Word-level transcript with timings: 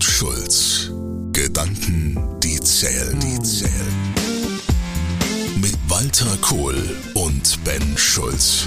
und 0.00 0.04
Schulz. 0.04 0.90
Gedanken, 1.32 2.16
die 2.42 2.58
zählen, 2.60 3.20
die 3.20 3.38
zählen. 3.42 3.92
Mit 5.60 5.76
Walter 5.88 6.38
Kohl 6.40 6.74
und 7.12 7.62
Ben 7.64 7.82
Schulz. 7.98 8.66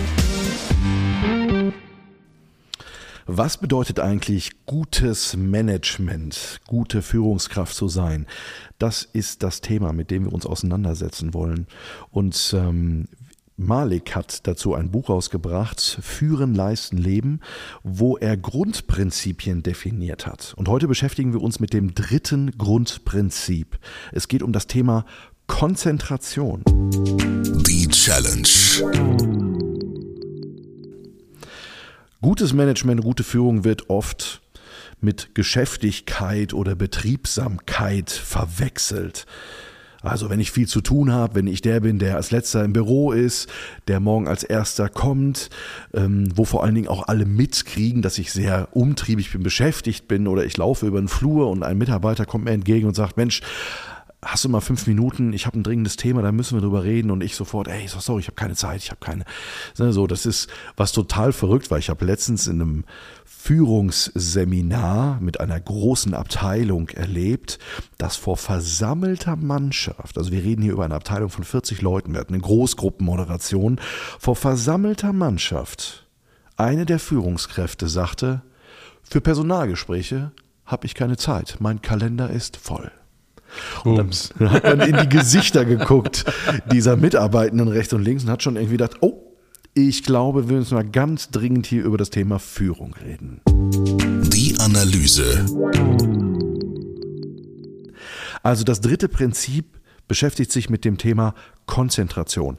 Was 3.26 3.58
bedeutet 3.58 4.00
eigentlich 4.00 4.52
gutes 4.68 5.36
Management, 5.36 6.60
gute 6.68 7.02
Führungskraft 7.02 7.76
zu 7.76 7.88
sein? 7.88 8.28
Das 8.78 9.02
ist 9.02 9.42
das 9.42 9.62
Thema, 9.62 9.92
mit 9.92 10.12
dem 10.12 10.26
wir 10.26 10.34
uns 10.34 10.46
auseinandersetzen 10.46 11.34
wollen. 11.34 11.66
Und 12.12 12.54
ähm, 12.56 13.08
Malik 13.56 14.16
hat 14.16 14.48
dazu 14.48 14.74
ein 14.74 14.90
Buch 14.90 15.10
rausgebracht, 15.10 15.80
Führen, 16.02 16.56
Leisten, 16.56 16.98
Leben, 16.98 17.40
wo 17.84 18.18
er 18.18 18.36
Grundprinzipien 18.36 19.62
definiert 19.62 20.26
hat. 20.26 20.54
Und 20.58 20.68
heute 20.68 20.88
beschäftigen 20.88 21.34
wir 21.34 21.42
uns 21.42 21.60
mit 21.60 21.72
dem 21.74 21.94
dritten 21.94 22.58
Grundprinzip. 22.58 23.78
Es 24.12 24.28
geht 24.28 24.42
um 24.42 24.54
das 24.54 24.66
Thema 24.66 25.06
Konzentration. 25.46 26.64
Die 26.66 27.88
Challenge. 27.90 28.48
Gutes 32.22 32.54
Management, 32.54 33.02
gute 33.02 33.24
Führung 33.24 33.64
wird 33.64 33.90
oft 33.90 34.42
mit 35.00 35.36
Geschäftigkeit 35.36 36.54
oder 36.54 36.76
Betriebsamkeit 36.76 38.10
verwechselt. 38.10 39.28
Also 40.04 40.30
wenn 40.30 40.40
ich 40.40 40.52
viel 40.52 40.68
zu 40.68 40.82
tun 40.82 41.12
habe, 41.12 41.36
wenn 41.36 41.48
ich 41.48 41.62
der 41.62 41.80
bin, 41.80 41.98
der 41.98 42.18
als 42.18 42.32
letzter 42.32 42.64
im 42.64 42.74
Büro 42.74 43.14
ist, 43.14 43.50
der 43.88 44.02
morgen 44.02 44.28
als 44.28 44.44
erster 44.44 44.90
kommt, 44.90 45.50
ähm, 45.94 46.28
wo 46.36 46.44
vor 46.44 46.64
allen 46.64 46.76
Dingen 46.76 46.90
auch 46.90 47.08
alle 47.08 47.26
mitkriegen, 47.26 48.02
dass 48.02 48.18
ich 48.18 48.34
sehr 48.34 48.68
umtriebig 48.72 49.32
bin, 49.32 49.44
beschäftigt 49.44 50.08
bin 50.10 50.28
oder 50.28 50.46
ich 50.46 50.58
laufe 50.58 50.86
über 50.86 51.00
den 51.00 51.08
Flur 51.08 51.50
und 51.50 51.64
ein 51.64 51.78
Mitarbeiter 51.78 52.26
kommt 52.26 52.44
mir 52.44 52.52
entgegen 52.52 52.86
und 52.86 52.96
sagt, 52.96 53.16
Mensch, 53.16 53.42
hast 54.26 54.46
du 54.46 54.50
mal 54.50 54.62
fünf 54.62 54.88
Minuten, 54.88 55.34
ich 55.34 55.46
habe 55.46 55.60
ein 55.60 55.64
dringendes 55.64 55.96
Thema, 55.96 56.22
da 56.22 56.32
müssen 56.32 56.58
wir 56.58 56.62
drüber 56.62 56.84
reden 56.84 57.12
und 57.12 57.22
ich 57.24 57.36
sofort, 57.36 57.68
ey, 57.68 57.88
sorry, 57.88 58.22
ich 58.22 58.28
habe 58.28 58.36
keine 58.36 58.56
Zeit, 58.56 58.82
ich 58.82 58.90
habe 58.90 59.00
keine. 59.00 59.26
Ne, 59.78 59.94
so, 59.94 60.08
das 60.08 60.26
ist 60.26 60.50
was 60.76 60.92
total 60.92 61.34
verrückt, 61.34 61.72
weil 61.72 61.80
ich 61.80 61.90
habe 61.90 62.06
letztens 62.06 62.48
in 62.48 62.62
einem 62.62 62.84
Führungsseminar 63.44 65.20
mit 65.20 65.42
einer 65.42 65.60
großen 65.60 66.14
Abteilung 66.14 66.88
erlebt, 66.92 67.60
dass 67.98 68.16
vor 68.16 68.38
versammelter 68.38 69.36
Mannschaft, 69.36 70.18
also 70.18 70.32
wir 70.32 70.42
reden 70.42 70.62
hier 70.62 70.72
über 70.72 70.86
eine 70.86 70.96
Abteilung 70.96 71.28
von 71.28 71.44
40 71.44 71.82
Leuten, 71.82 72.14
wir 72.14 72.22
hatten 72.22 72.36
eine 72.36 72.42
Großgruppenmoderation, 72.42 73.82
vor 74.18 74.38
versammelter 74.38 75.12
Mannschaft 75.12 76.08
eine 76.56 76.86
der 76.86 77.00
Führungskräfte 77.00 77.90
sagte, 77.90 78.44
für 79.02 79.20
Personalgespräche 79.20 80.32
habe 80.64 80.86
ich 80.86 80.96
keine 80.96 81.18
Zeit, 81.18 81.58
mein 81.60 81.82
Kalender 81.82 82.30
ist 82.30 82.56
voll. 82.56 82.92
Und 83.84 84.34
dann 84.40 84.52
hat 84.54 84.64
man 84.64 84.80
in 84.80 84.96
die 84.96 85.10
Gesichter 85.10 85.66
geguckt, 85.66 86.24
dieser 86.72 86.96
Mitarbeitenden 86.96 87.68
rechts 87.68 87.92
und 87.92 88.04
links 88.04 88.24
und 88.24 88.30
hat 88.30 88.42
schon 88.42 88.56
irgendwie 88.56 88.78
gedacht, 88.78 89.00
oh, 89.02 89.23
ich 89.76 90.04
glaube, 90.04 90.50
wir 90.50 90.58
müssen 90.58 90.76
mal 90.76 90.88
ganz 90.88 91.30
dringend 91.30 91.66
hier 91.66 91.84
über 91.84 91.98
das 91.98 92.12
Thema 92.12 92.38
Führung 92.38 92.94
reden. 92.94 93.42
Die 94.30 94.56
Analyse. 94.60 95.46
Also 98.44 98.64
das 98.64 98.82
dritte 98.82 99.10
Prinzip 99.10 99.80
beschäftigt 100.08 100.52
sich 100.52 100.70
mit 100.70 100.86
dem 100.86 100.98
Thema 100.98 101.34
Konzentration. 101.66 102.58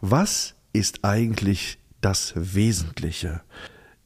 Was 0.00 0.54
ist 0.72 1.04
eigentlich 1.04 1.78
das 2.00 2.32
Wesentliche? 2.36 3.40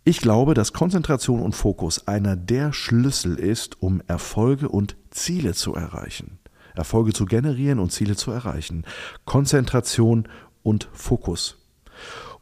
Ich 0.04 0.20
glaube, 0.20 0.54
dass 0.54 0.72
Konzentration 0.72 1.42
und 1.42 1.54
Fokus 1.54 2.06
einer 2.06 2.36
der 2.36 2.72
Schlüssel 2.72 3.38
ist, 3.38 3.82
um 3.82 4.00
Erfolge 4.06 4.68
und 4.68 4.96
Ziele 5.10 5.52
zu 5.52 5.74
erreichen. 5.74 6.38
Erfolge 6.74 7.12
zu 7.12 7.26
generieren 7.26 7.80
und 7.80 7.92
Ziele 7.92 8.16
zu 8.16 8.30
erreichen. 8.30 8.84
Konzentration 9.24 10.28
und 10.62 10.88
Fokus. 10.92 11.58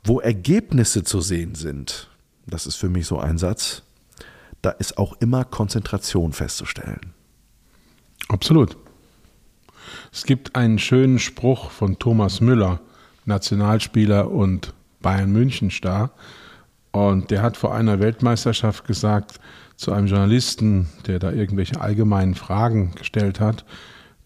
Wo 0.07 0.21
Ergebnisse 0.21 1.03
zu 1.03 1.23
sehen 1.23 1.55
sind, 1.55 2.11
das 2.47 2.67
ist 2.67 2.77
für 2.77 2.91
mich 2.91 3.07
so 3.07 3.19
ein 3.19 3.39
Satz, 3.39 3.83
da 4.61 4.71
ist 4.71 4.99
auch 4.99 5.15
immer 5.21 5.45
Konzentration 5.47 6.35
festzustellen. 6.35 7.15
Absolut. 8.29 8.77
Es 10.13 10.25
gibt 10.25 10.57
einen 10.57 10.79
schönen 10.79 11.19
Spruch 11.19 11.71
von 11.71 11.99
Thomas 11.99 12.43
Müller, 12.43 12.81
Nationalspieler 13.25 14.31
und 14.31 14.75
Bayern 15.01 15.33
München 15.33 15.71
Star, 15.71 16.11
und 16.93 17.31
der 17.31 17.43
hat 17.43 17.57
vor 17.57 17.75
einer 17.75 17.99
Weltmeisterschaft 17.99 18.87
gesagt 18.87 19.41
zu 19.77 19.91
einem 19.91 20.07
Journalisten, 20.07 20.89
der 21.07 21.19
da 21.19 21.33
irgendwelche 21.33 21.81
allgemeinen 21.81 22.35
Fragen 22.35 22.95
gestellt 22.95 23.41
hat, 23.41 23.65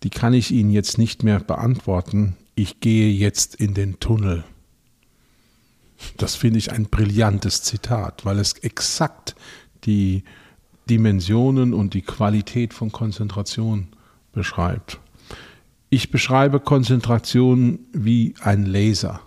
die 0.02 0.10
kann 0.10 0.34
ich 0.34 0.50
Ihnen 0.50 0.70
jetzt 0.70 0.98
nicht 0.98 1.22
mehr 1.22 1.40
beantworten. 1.40 2.36
Ich 2.56 2.80
gehe 2.80 3.10
jetzt 3.10 3.54
in 3.54 3.74
den 3.74 4.00
Tunnel. 4.00 4.44
Das 6.16 6.34
finde 6.34 6.58
ich 6.58 6.72
ein 6.72 6.84
brillantes 6.84 7.62
Zitat, 7.62 8.24
weil 8.24 8.38
es 8.38 8.52
exakt 8.52 9.34
die 9.84 10.24
Dimensionen 10.88 11.74
und 11.74 11.94
die 11.94 12.02
Qualität 12.02 12.72
von 12.72 12.92
Konzentration 12.92 13.88
beschreibt. 14.32 15.00
Ich 15.90 16.10
beschreibe 16.10 16.60
Konzentration 16.60 17.80
wie 17.92 18.34
ein 18.40 18.66
Laser. 18.66 19.20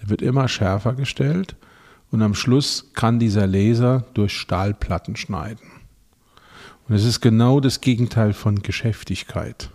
Der 0.00 0.08
wird 0.08 0.22
immer 0.22 0.48
schärfer 0.48 0.94
gestellt 0.94 1.56
und 2.10 2.22
am 2.22 2.34
Schluss 2.34 2.90
kann 2.94 3.18
dieser 3.18 3.46
Laser 3.46 4.04
durch 4.14 4.32
Stahlplatten 4.32 5.16
schneiden. 5.16 5.66
Und 6.88 6.94
es 6.94 7.04
ist 7.04 7.20
genau 7.20 7.60
das 7.60 7.80
Gegenteil 7.80 8.32
von 8.32 8.62
Geschäftigkeit. 8.62 9.70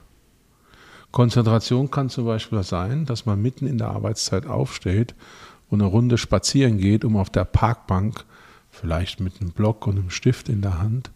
Konzentration 1.12 1.92
kann 1.92 2.10
zum 2.10 2.26
Beispiel 2.26 2.64
sein, 2.64 3.06
dass 3.06 3.28
man 3.28 3.40
mitten 3.40 3.68
in 3.68 3.78
der 3.78 3.90
Arbeitszeit 3.90 4.48
aufsteht 4.48 5.14
und 5.74 5.82
eine 5.82 5.90
Runde 5.90 6.20
spazieren 6.20 6.78
geht, 6.78 7.04
um 7.04 7.18
auf 7.18 7.32
der 7.32 7.46
Parkbank, 7.46 8.26
vielleicht 8.70 9.20
mit 9.20 9.42
einem 9.42 9.52
Block 9.52 9.88
und 9.88 9.98
einem 9.98 10.12
Stift 10.12 10.48
in 10.48 10.62
der 10.62 10.78
Hand, 10.80 11.10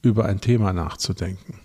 über 0.00 0.26
ein 0.26 0.40
Thema 0.40 0.72
nachzudenken. 0.72 1.58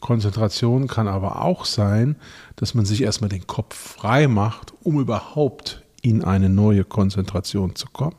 Konzentration 0.00 0.86
kann 0.86 1.06
aber 1.06 1.42
auch 1.42 1.66
sein, 1.66 2.16
dass 2.56 2.72
man 2.72 2.86
sich 2.86 3.02
erstmal 3.02 3.28
den 3.28 3.46
Kopf 3.46 3.76
frei 3.76 4.26
macht, 4.26 4.72
um 4.82 4.98
überhaupt 4.98 5.82
in 6.00 6.24
eine 6.24 6.48
neue 6.48 6.84
Konzentration 6.84 7.76
zu 7.76 7.88
kommen. 7.92 8.16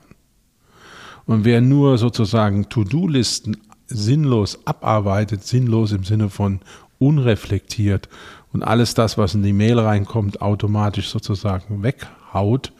Und 1.25 1.45
wer 1.45 1.61
nur 1.61 1.97
sozusagen 1.97 2.69
To-Do-Listen 2.69 3.57
sinnlos 3.87 4.59
abarbeitet, 4.65 5.43
sinnlos 5.43 5.91
im 5.91 6.03
Sinne 6.03 6.29
von 6.29 6.59
unreflektiert 6.99 8.07
und 8.53 8.61
alles 8.61 8.93
das, 8.93 9.17
was 9.17 9.33
in 9.33 9.41
die 9.41 9.53
Mail 9.53 9.79
reinkommt, 9.79 10.41
automatisch 10.41 11.09
sozusagen 11.09 11.81
weghaut, 11.81 12.71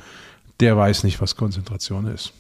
der 0.60 0.78
weiß 0.78 1.04
nicht, 1.04 1.22
was 1.22 1.36
Konzentration 1.36 2.08
ist. 2.08 2.34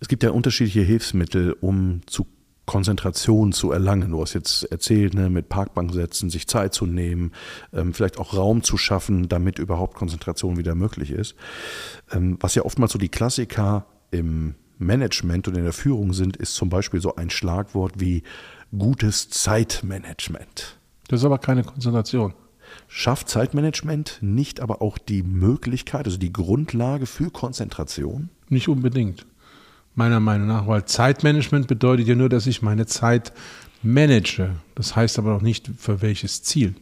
Es 0.00 0.08
gibt 0.08 0.22
ja 0.22 0.30
unterschiedliche 0.30 0.82
Hilfsmittel, 0.82 1.56
um 1.60 2.02
zu 2.06 2.26
Konzentration 2.68 3.52
zu 3.52 3.72
erlangen. 3.72 4.10
Du 4.10 4.20
hast 4.20 4.34
jetzt 4.34 4.64
erzählt, 4.64 5.14
ne, 5.14 5.30
mit 5.30 5.48
Parkbank 5.48 5.92
setzen, 5.92 6.28
sich 6.28 6.46
Zeit 6.46 6.74
zu 6.74 6.84
nehmen, 6.84 7.32
ähm, 7.72 7.94
vielleicht 7.94 8.18
auch 8.18 8.34
Raum 8.34 8.62
zu 8.62 8.76
schaffen, 8.76 9.28
damit 9.28 9.58
überhaupt 9.58 9.94
Konzentration 9.96 10.58
wieder 10.58 10.74
möglich 10.74 11.10
ist. 11.10 11.34
Ähm, 12.12 12.36
was 12.40 12.54
ja 12.54 12.64
oftmals 12.64 12.92
so 12.92 12.98
die 12.98 13.08
Klassiker 13.08 13.86
im 14.10 14.54
Management 14.76 15.48
und 15.48 15.56
in 15.56 15.64
der 15.64 15.72
Führung 15.72 16.12
sind, 16.12 16.36
ist 16.36 16.54
zum 16.54 16.68
Beispiel 16.68 17.00
so 17.00 17.16
ein 17.16 17.30
Schlagwort 17.30 17.94
wie 17.96 18.22
gutes 18.76 19.30
Zeitmanagement. 19.30 20.78
Das 21.08 21.20
ist 21.20 21.24
aber 21.24 21.38
keine 21.38 21.64
Konzentration. 21.64 22.34
Schafft 22.90 23.28
Zeitmanagement 23.28 24.18
nicht 24.22 24.60
aber 24.60 24.80
auch 24.80 24.96
die 24.96 25.22
Möglichkeit, 25.22 26.06
also 26.06 26.16
die 26.16 26.32
Grundlage 26.32 27.04
für 27.04 27.30
Konzentration? 27.30 28.30
Nicht 28.48 28.68
unbedingt 28.68 29.26
meiner 29.94 30.20
Meinung 30.20 30.48
nach, 30.48 30.66
weil 30.66 30.86
Zeitmanagement 30.86 31.66
bedeutet 31.66 32.08
ja 32.08 32.14
nur, 32.14 32.30
dass 32.30 32.46
ich 32.46 32.62
meine 32.62 32.86
Zeit 32.86 33.32
manage. 33.82 34.50
Das 34.74 34.96
heißt 34.96 35.18
aber 35.18 35.34
noch 35.34 35.42
nicht 35.42 35.70
für 35.76 36.00
welches 36.00 36.42
Ziel. 36.42 36.74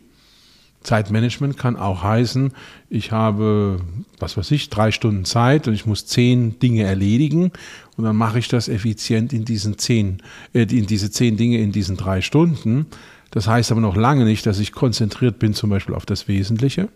Zeitmanagement 0.83 1.57
kann 1.57 1.75
auch 1.75 2.05
heißen, 2.05 2.53
ich 2.89 3.11
habe, 3.11 3.81
was 4.21 4.37
weiß 4.37 4.53
ich, 4.53 4.71
drei 4.71 4.93
Stunden 4.93 5.25
Zeit 5.25 5.67
und 5.67 5.75
ich 5.75 5.87
muss 5.87 6.07
zehn 6.07 6.61
Dinge 6.61 6.85
erledigen 6.85 7.51
und 7.97 8.05
dann 8.05 8.15
mache 8.15 8.39
ich 8.39 8.47
das 8.47 8.69
effizient 8.69 9.33
in 9.33 9.45
diesen 9.45 9.79
zehn, 9.79 10.23
äh, 10.53 10.63
in 10.63 10.87
diese 10.87 11.11
zehn 11.11 11.37
Dinge 11.37 11.59
in 11.59 11.73
diesen 11.73 11.97
drei 11.97 12.21
Stunden. 12.21 12.87
Das 13.31 13.49
heißt 13.49 13.73
aber 13.73 13.81
noch 13.81 13.97
lange 13.97 14.25
nicht, 14.25 14.47
dass 14.47 14.59
ich 14.59 14.73
konzentriert 14.73 15.39
bin, 15.39 15.55
zum 15.55 15.71
Beispiel 15.71 15.95
auf 15.95 16.07
das 16.07 16.29
Wesentliche. 16.29 16.89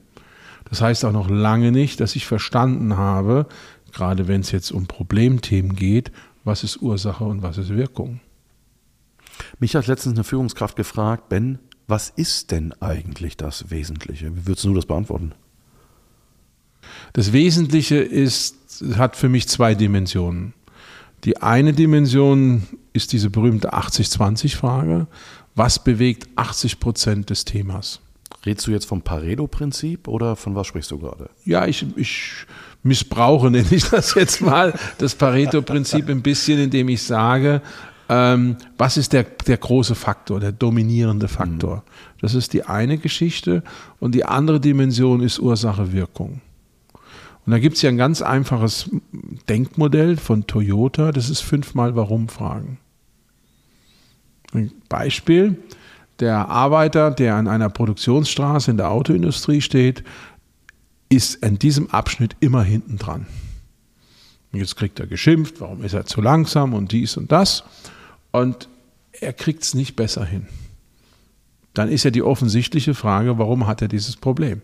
Das 0.69 0.81
heißt 0.81 1.05
auch 1.05 1.13
noch 1.13 1.29
lange 1.29 1.73
nicht, 1.73 2.01
dass 2.01 2.17
ich 2.17 2.27
verstanden 2.27 2.97
habe, 2.97 3.47
gerade 3.93 4.29
wenn 4.29 4.41
es 4.41 4.53
jetzt 4.53 4.71
um 4.71 4.87
Problemthemen 4.87 5.75
geht, 5.75 6.13
was 6.45 6.65
ist 6.65 6.81
Ursache 6.81 7.25
und 7.25 7.43
was 7.43 7.59
ist 7.59 7.71
Wirkung. 7.71 8.21
Mich 9.59 9.75
hat 9.75 9.87
letztens 9.87 10.15
eine 10.15 10.25
Führungskraft 10.25 10.77
gefragt, 10.77 11.29
Ben, 11.29 11.59
was 11.87 12.11
ist 12.11 12.51
denn 12.53 12.73
eigentlich 12.81 13.37
das 13.37 13.71
Wesentliche? 13.71 14.37
Wie 14.37 14.47
würdest 14.47 14.65
du 14.65 14.75
das 14.75 14.87
beantworten? 14.87 15.33
Das 17.13 17.33
Wesentliche 17.33 17.97
ist, 17.97 18.85
hat 18.97 19.17
für 19.17 19.29
mich 19.29 19.49
zwei 19.49 19.75
Dimensionen. 19.75 20.55
Die 21.25 21.43
eine 21.43 21.73
Dimension 21.73 22.67
ist 22.93 23.13
diese 23.13 23.29
berühmte 23.29 23.75
80-20-Frage. 23.75 25.07
Was 25.55 25.83
bewegt 25.83 26.29
80 26.37 26.81
Prozent 26.81 27.31
des 27.31 27.45
Themas? 27.45 28.01
Redst 28.47 28.67
du 28.67 28.71
jetzt 28.71 28.87
vom 28.87 29.03
Pareto-Prinzip 29.03 30.09
oder 30.09 30.37
von 30.37 30.55
was 30.55 30.67
sprichst 30.67 30.91
du 30.91 30.99
gerade? 30.99 31.29
Ja, 31.45 31.67
ich, 31.67 31.85
ich 31.97 32.47
missbrauche, 32.83 33.51
nenne 33.51 33.69
ich 33.71 33.85
das 33.85 34.15
jetzt 34.15 34.41
mal, 34.41 34.73
das 34.99 35.15
Pareto-Prinzip 35.15 36.09
ein 36.09 36.23
bisschen, 36.23 36.59
indem 36.59 36.89
ich 36.89 37.03
sage, 37.03 37.61
ähm, 38.09 38.57
was 38.79 38.97
ist 38.97 39.13
der, 39.13 39.25
der 39.25 39.59
große 39.59 39.95
Faktor, 39.95 40.41
der 40.41 40.53
dominierende 40.53 41.29
Faktor? 41.29 41.77
Mhm. 41.77 42.21
Das 42.21 42.35
ist 42.35 42.53
die 42.53 42.65
eine 42.65 42.99
Geschichte 42.99 43.63
und 43.99 44.15
die 44.15 44.25
andere 44.25 44.61
Dimension 44.61 45.23
ist 45.23 45.39
Ursache-Wirkung. 45.39 46.41
Und 47.47 47.53
da 47.53 47.59
gibt 47.59 47.77
es 47.77 47.83
ja 47.83 47.91
ein 47.91 47.97
ganz 47.97 48.21
einfaches 48.21 48.91
Denkmodell 49.49 50.17
von 50.17 50.47
Toyota, 50.47 51.13
das 51.13 51.31
ist 51.31 51.41
fünfmal 51.41 51.95
Warum-Fragen. 51.97 52.79
Ein 54.53 54.73
Beispiel, 54.89 55.57
der 56.19 56.49
Arbeiter, 56.49 57.11
der 57.11 57.37
an 57.37 57.49
einer 57.49 57.71
Produktionsstraße 57.71 58.71
in 58.71 58.77
der 58.77 58.91
Autoindustrie 58.91 59.61
steht, 59.61 60.05
ist 61.09 61.43
in 61.43 61.59
diesem 61.59 61.91
Abschnitt 61.91 62.37
immer 62.41 62.63
hinten 62.63 62.99
dran. 62.99 63.27
Jetzt 64.53 64.77
kriegt 64.77 64.99
er 65.01 65.07
geschimpft, 65.07 65.61
warum 65.61 65.85
ist 65.85 65.95
er 65.95 66.07
zu 66.07 66.21
langsam 66.21 66.75
und 66.75 66.93
dies 66.93 67.17
und 67.17 67.31
das. 67.31 67.65
Und 68.33 68.69
er 69.13 69.33
kriegt 69.33 69.63
es 69.63 69.75
nicht 69.75 69.97
besser 69.97 70.25
hin. 70.25 70.47
Dann 71.75 71.89
ist 71.89 72.05
ja 72.05 72.11
die 72.11 72.23
offensichtliche 72.23 72.95
Frage, 72.95 73.39
warum 73.39 73.67
hat 73.67 73.83
er 73.83 73.89
dieses 73.89 74.17
Problem? 74.17 74.63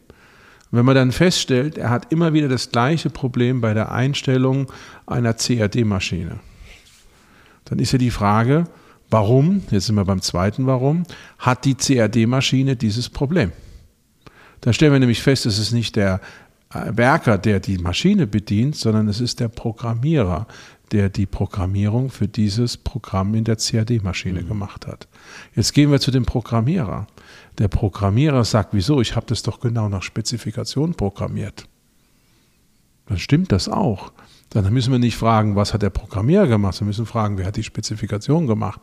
wenn 0.72 0.84
man 0.84 0.94
dann 0.94 1.12
feststellt, 1.12 1.78
er 1.78 1.90
hat 1.90 2.12
immer 2.12 2.32
wieder 2.32 2.48
das 2.48 2.70
gleiche 2.70 3.08
Problem 3.08 3.60
bei 3.60 3.72
der 3.72 3.92
Einstellung 3.92 4.70
einer 5.06 5.34
CAD-Maschine, 5.34 6.38
dann 7.64 7.78
ist 7.78 7.92
ja 7.92 7.98
die 7.98 8.10
Frage, 8.10 8.64
warum, 9.10 9.62
jetzt 9.70 9.86
sind 9.86 9.96
wir 9.96 10.04
beim 10.04 10.22
zweiten 10.22 10.66
Warum, 10.66 11.04
hat 11.38 11.64
die 11.64 11.74
CAD-Maschine 11.74 12.76
dieses 12.76 13.08
Problem? 13.08 13.52
Dann 14.60 14.74
stellen 14.74 14.92
wir 14.92 15.00
nämlich 15.00 15.22
fest, 15.22 15.46
es 15.46 15.58
ist 15.58 15.72
nicht 15.72 15.96
der 15.96 16.20
äh, 16.72 16.96
Werker, 16.96 17.38
der 17.38 17.60
die 17.60 17.78
Maschine 17.78 18.26
bedient, 18.26 18.76
sondern 18.76 19.08
es 19.08 19.20
ist 19.20 19.40
der 19.40 19.48
Programmierer, 19.48 20.46
der 20.92 21.08
die 21.08 21.26
Programmierung 21.26 22.10
für 22.10 22.28
dieses 22.28 22.76
Programm 22.76 23.34
in 23.34 23.44
der 23.44 23.56
CAD-Maschine 23.56 24.42
mhm. 24.42 24.48
gemacht 24.48 24.86
hat. 24.86 25.08
Jetzt 25.54 25.72
gehen 25.72 25.90
wir 25.90 26.00
zu 26.00 26.10
dem 26.10 26.24
Programmierer. 26.24 27.06
Der 27.58 27.68
Programmierer 27.68 28.44
sagt, 28.44 28.70
wieso? 28.72 29.00
Ich 29.00 29.16
habe 29.16 29.26
das 29.26 29.42
doch 29.42 29.60
genau 29.60 29.88
nach 29.88 30.02
Spezifikation 30.02 30.94
programmiert. 30.94 31.66
Dann 33.06 33.18
stimmt 33.18 33.52
das 33.52 33.68
auch. 33.68 34.12
Dann 34.50 34.72
müssen 34.72 34.92
wir 34.92 34.98
nicht 34.98 35.16
fragen, 35.16 35.56
was 35.56 35.74
hat 35.74 35.82
der 35.82 35.90
Programmierer 35.90 36.46
gemacht, 36.46 36.80
wir 36.80 36.86
müssen 36.86 37.06
fragen, 37.06 37.36
wer 37.38 37.46
hat 37.46 37.56
die 37.56 37.62
Spezifikation 37.62 38.46
gemacht. 38.46 38.80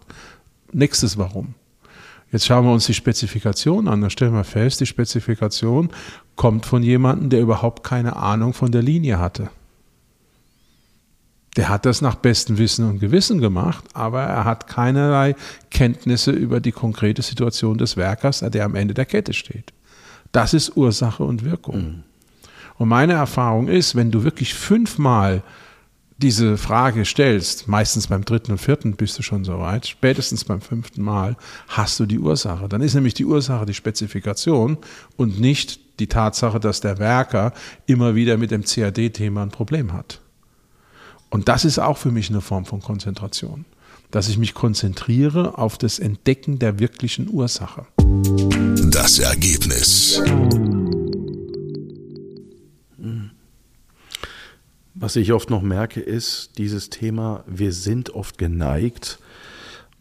Nächstes 0.71 1.17
Warum. 1.17 1.55
Jetzt 2.31 2.47
schauen 2.47 2.65
wir 2.65 2.73
uns 2.73 2.87
die 2.87 2.95
Spezifikation 2.95 3.87
an. 3.87 4.01
Dann 4.01 4.09
stellen 4.09 4.33
wir 4.33 4.43
fest, 4.43 4.81
die 4.81 4.87
Spezifikation 4.87 5.91
kommt 6.35 6.65
von 6.65 6.81
jemandem, 6.81 7.29
der 7.29 7.41
überhaupt 7.41 7.83
keine 7.83 8.15
Ahnung 8.15 8.53
von 8.53 8.71
der 8.71 8.81
Linie 8.81 9.19
hatte. 9.19 9.49
Der 11.55 11.69
hat 11.69 11.85
das 11.85 12.01
nach 12.01 12.15
bestem 12.15 12.57
Wissen 12.57 12.89
und 12.89 12.97
Gewissen 12.97 13.39
gemacht, 13.39 13.83
aber 13.93 14.23
er 14.23 14.45
hat 14.45 14.65
keinerlei 14.65 15.35
Kenntnisse 15.69 16.31
über 16.31 16.59
die 16.59 16.71
konkrete 16.71 17.21
Situation 17.21 17.77
des 17.77 17.97
Werkers, 17.97 18.39
der 18.39 18.65
am 18.65 18.73
Ende 18.73 18.95
der 18.95 19.05
Kette 19.05 19.33
steht. 19.33 19.71
Das 20.31 20.55
ist 20.55 20.75
Ursache 20.75 21.23
und 21.23 21.45
Wirkung. 21.45 21.75
Mhm. 21.75 22.03
Und 22.77 22.89
meine 22.89 23.13
Erfahrung 23.13 23.67
ist, 23.67 23.95
wenn 23.95 24.11
du 24.11 24.23
wirklich 24.23 24.53
fünfmal 24.53 25.43
diese 26.17 26.57
Frage 26.57 27.05
stellst, 27.05 27.67
meistens 27.67 28.07
beim 28.07 28.23
dritten 28.23 28.53
und 28.53 28.57
vierten 28.57 28.95
bist 28.95 29.17
du 29.17 29.23
schon 29.23 29.43
so 29.43 29.59
weit, 29.59 29.87
spätestens 29.87 30.45
beim 30.45 30.61
fünften 30.61 31.01
Mal 31.01 31.35
hast 31.67 31.99
du 31.99 32.05
die 32.05 32.19
Ursache. 32.19 32.69
Dann 32.69 32.81
ist 32.81 32.93
nämlich 32.93 33.13
die 33.13 33.25
Ursache 33.25 33.65
die 33.65 33.73
Spezifikation 33.73 34.77
und 35.17 35.39
nicht 35.39 35.99
die 35.99 36.07
Tatsache, 36.07 36.59
dass 36.59 36.81
der 36.81 36.97
Werker 36.97 37.53
immer 37.85 38.15
wieder 38.15 38.37
mit 38.37 38.51
dem 38.51 38.63
CAD-Thema 38.63 39.43
ein 39.43 39.51
Problem 39.51 39.93
hat. 39.93 40.21
Und 41.29 41.49
das 41.49 41.65
ist 41.65 41.79
auch 41.79 41.97
für 41.97 42.11
mich 42.11 42.29
eine 42.29 42.41
Form 42.41 42.65
von 42.65 42.81
Konzentration, 42.81 43.65
dass 44.11 44.29
ich 44.29 44.37
mich 44.37 44.53
konzentriere 44.53 45.57
auf 45.57 45.77
das 45.77 45.99
Entdecken 45.99 46.59
der 46.59 46.79
wirklichen 46.79 47.27
Ursache. 47.29 47.85
Das 48.91 49.19
Ergebnis. 49.19 50.21
Was 55.03 55.17
ich 55.17 55.33
oft 55.33 55.49
noch 55.49 55.61
merke, 55.61 55.99
ist 55.99 56.57
dieses 56.57 56.89
Thema, 56.89 57.43
wir 57.45 57.73
sind 57.73 58.11
oft 58.11 58.37
geneigt, 58.37 59.19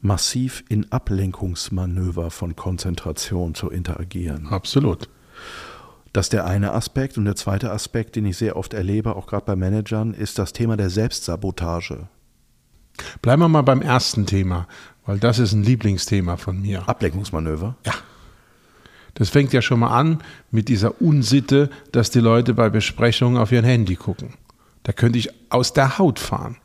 massiv 0.01 0.63
in 0.69 0.93
Ablenkungsmanöver 0.93 2.31
von 2.31 2.55
Konzentration 2.55 3.57
zu 3.57 3.69
interagieren. 3.69 4.47
Absolut. 4.47 5.09
Das 6.13 6.27
ist 6.27 6.35
der 6.35 6.47
eine 6.47 6.73
Aspekt. 6.73 7.19
Und 7.19 7.25
der 7.25 7.35
zweite 7.35 7.73
Aspekt, 7.73 8.15
den 8.15 8.27
ich 8.27 8.37
sehr 8.37 8.55
oft 8.55 8.75
erlebe, 8.75 9.17
auch 9.17 9.27
gerade 9.27 9.45
bei 9.45 9.57
Managern, 9.57 10.15
ist 10.15 10.39
das 10.39 10.53
Thema 10.53 10.77
der 10.77 10.89
Selbstsabotage. 10.89 12.07
Bleiben 13.23 13.43
wir 13.43 13.49
mal 13.49 13.63
beim 13.63 13.83
ersten 13.83 14.25
Thema, 14.25 14.69
weil 15.05 15.19
das 15.19 15.41
ist 15.41 15.53
ein 15.53 15.65
Lieblingsthema 15.65 16.37
von 16.37 16.63
mir. 16.63 16.89
Ablenkungsmanöver? 16.89 17.75
Ja. 17.85 17.95
Das 19.15 19.31
fängt 19.31 19.53
ja 19.53 19.63
schon 19.63 19.81
mal 19.81 19.99
an 19.99 20.23
mit 20.53 20.69
dieser 20.69 21.03
Unsitte, 21.03 21.71
dass 21.91 22.11
die 22.11 22.21
Leute 22.21 22.55
bei 22.55 22.71
Besprechungen 22.71 23.37
auf 23.37 23.51
ihr 23.51 23.65
Handy 23.65 23.97
gucken. 23.97 24.35
Da 24.83 24.93
könnte 24.93 25.19
ich 25.19 25.31
aus 25.51 25.73
der 25.73 25.99
Haut 25.99 26.19
fahren. 26.19 26.57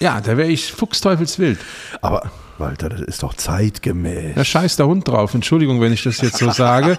Ja, 0.00 0.20
da 0.20 0.36
wäre 0.36 0.48
ich 0.48 0.72
fuchsteufelswild. 0.72 1.58
Aber 2.02 2.30
Walter, 2.58 2.88
das 2.88 3.00
ist 3.00 3.22
doch 3.22 3.34
zeitgemäß. 3.34 4.36
Ja, 4.36 4.44
scheiß 4.44 4.76
der 4.76 4.86
Hund 4.86 5.08
drauf. 5.08 5.34
Entschuldigung, 5.34 5.80
wenn 5.80 5.92
ich 5.92 6.02
das 6.02 6.20
jetzt 6.20 6.38
so 6.38 6.50
sage. 6.50 6.98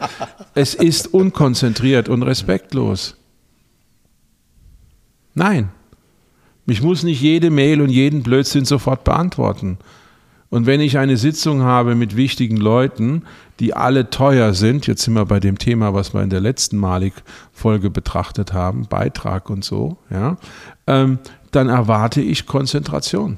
es 0.54 0.74
ist 0.74 1.14
unkonzentriert 1.14 2.10
und 2.10 2.24
respektlos. 2.24 3.16
Nein. 5.34 5.72
Ich 6.66 6.82
muss 6.82 7.04
nicht 7.04 7.22
jede 7.22 7.50
Mail 7.50 7.82
und 7.82 7.90
jeden 7.90 8.22
Blödsinn 8.22 8.66
sofort 8.66 9.04
beantworten. 9.04 9.80
Und 10.50 10.66
wenn 10.66 10.82
ich 10.82 10.98
eine 10.98 11.18
Sitzung 11.18 11.62
habe 11.62 11.96
mit 11.96 12.16
wichtigen 12.16 12.58
Leuten, 12.58 13.24
die 13.60 13.76
alle 13.76 14.10
teuer 14.10 14.54
sind, 14.54 14.88
jetzt 14.88 15.04
sind 15.04 15.14
wir 15.14 15.26
bei 15.26 15.40
dem 15.40 15.60
Thema, 15.60 15.94
was 15.94 16.14
wir 16.14 16.24
in 16.24 16.30
der 16.30 16.40
letzten 16.40 16.78
Malik-Folge 16.78 17.90
betrachtet 17.90 18.54
haben, 18.54 18.88
Beitrag 18.88 19.50
und 19.50 19.64
so, 19.64 19.98
ja, 20.10 20.38
ähm, 20.88 21.20
dann 21.52 21.70
erwarte 21.70 22.22
ich 22.22 22.46
Konzentration. 22.46 23.38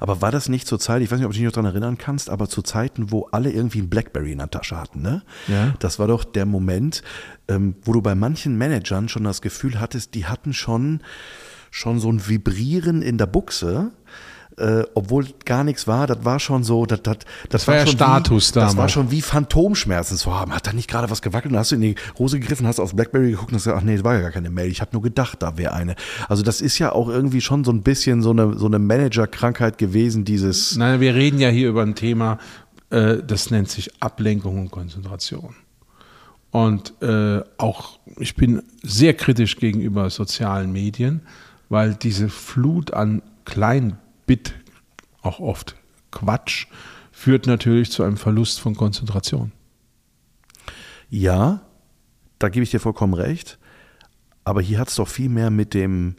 Aber 0.00 0.20
war 0.20 0.30
das 0.30 0.48
nicht 0.48 0.66
zur 0.66 0.78
Zeit, 0.78 1.02
ich 1.02 1.10
weiß 1.10 1.18
nicht, 1.18 1.26
ob 1.26 1.32
du 1.32 1.38
dich 1.38 1.44
noch 1.44 1.52
daran 1.52 1.70
erinnern 1.70 1.98
kannst, 1.98 2.30
aber 2.30 2.48
zu 2.48 2.62
Zeiten, 2.62 3.10
wo 3.10 3.28
alle 3.32 3.50
irgendwie 3.50 3.80
ein 3.80 3.88
Blackberry 3.88 4.32
in 4.32 4.38
der 4.38 4.50
Tasche 4.50 4.76
hatten, 4.76 5.02
ne? 5.02 5.22
Ja. 5.48 5.74
Das 5.80 5.98
war 5.98 6.06
doch 6.06 6.24
der 6.24 6.46
Moment, 6.46 7.02
ähm, 7.48 7.74
wo 7.82 7.92
du 7.92 8.02
bei 8.02 8.14
manchen 8.14 8.56
Managern 8.56 9.08
schon 9.08 9.24
das 9.24 9.42
Gefühl 9.42 9.80
hattest, 9.80 10.14
die 10.14 10.26
hatten 10.26 10.52
schon, 10.52 11.00
schon 11.70 11.98
so 11.98 12.10
ein 12.10 12.28
Vibrieren 12.28 13.02
in 13.02 13.18
der 13.18 13.26
Buchse, 13.26 13.92
äh, 14.58 14.84
obwohl 14.94 15.26
gar 15.44 15.64
nichts 15.64 15.86
war, 15.86 16.06
das 16.06 16.24
war 16.24 16.38
schon 16.38 16.62
so, 16.62 16.86
das, 16.86 17.02
das, 17.02 17.18
das 17.48 17.66
war, 17.66 17.74
war 17.74 17.80
ja 17.80 17.86
schon 17.86 17.96
Status 17.96 18.50
wie, 18.50 18.60
Das 18.60 18.76
war 18.76 18.88
schon 18.88 19.10
wie 19.10 19.22
Phantomschmerzen 19.22 20.16
zu 20.16 20.34
haben. 20.34 20.52
Hat 20.52 20.66
da 20.66 20.72
nicht 20.72 20.88
gerade 20.90 21.10
was 21.10 21.22
gewackelt? 21.22 21.52
Dann 21.52 21.58
hast 21.58 21.70
du 21.70 21.76
in 21.76 21.80
die 21.80 21.94
Hose 22.18 22.38
gegriffen, 22.38 22.66
hast 22.66 22.80
aus 22.80 22.94
Blackberry 22.94 23.30
geguckt 23.30 23.50
und 23.50 23.56
hast 23.56 23.64
gesagt, 23.64 23.80
ach 23.80 23.84
nee, 23.84 23.96
das 23.96 24.04
war 24.04 24.14
ja 24.14 24.20
gar 24.20 24.30
keine 24.30 24.50
Mail. 24.50 24.70
Ich 24.70 24.80
habe 24.80 24.90
nur 24.92 25.02
gedacht, 25.02 25.42
da 25.42 25.56
wäre 25.56 25.72
eine. 25.72 25.94
Also 26.28 26.42
das 26.42 26.60
ist 26.60 26.78
ja 26.78 26.92
auch 26.92 27.08
irgendwie 27.08 27.40
schon 27.40 27.64
so 27.64 27.72
ein 27.72 27.82
bisschen 27.82 28.22
so 28.22 28.30
eine, 28.30 28.58
so 28.58 28.66
eine 28.66 28.78
Managerkrankheit 28.78 29.78
gewesen, 29.78 30.24
dieses. 30.24 30.76
Nein, 30.76 31.00
wir 31.00 31.14
reden 31.14 31.38
ja 31.38 31.48
hier 31.48 31.68
über 31.68 31.82
ein 31.82 31.94
Thema, 31.94 32.38
äh, 32.90 33.18
das 33.26 33.50
nennt 33.50 33.70
sich 33.70 33.90
Ablenkung 34.00 34.58
und 34.58 34.70
Konzentration. 34.70 35.54
Und 36.50 36.92
äh, 37.00 37.40
auch 37.56 37.98
ich 38.18 38.36
bin 38.36 38.62
sehr 38.82 39.14
kritisch 39.14 39.56
gegenüber 39.56 40.10
sozialen 40.10 40.70
Medien, 40.70 41.22
weil 41.70 41.94
diese 41.94 42.28
Flut 42.28 42.92
an 42.92 43.22
kleinen 43.46 43.96
Bit, 44.26 44.54
auch 45.22 45.40
oft 45.40 45.76
Quatsch, 46.10 46.66
führt 47.10 47.46
natürlich 47.46 47.90
zu 47.90 48.02
einem 48.02 48.16
Verlust 48.16 48.60
von 48.60 48.74
Konzentration. 48.74 49.52
Ja, 51.08 51.62
da 52.38 52.48
gebe 52.48 52.64
ich 52.64 52.70
dir 52.70 52.80
vollkommen 52.80 53.14
recht. 53.14 53.58
Aber 54.44 54.60
hier 54.60 54.78
hat 54.78 54.88
es 54.88 54.96
doch 54.96 55.08
viel 55.08 55.28
mehr 55.28 55.50
mit 55.50 55.74
dem 55.74 56.16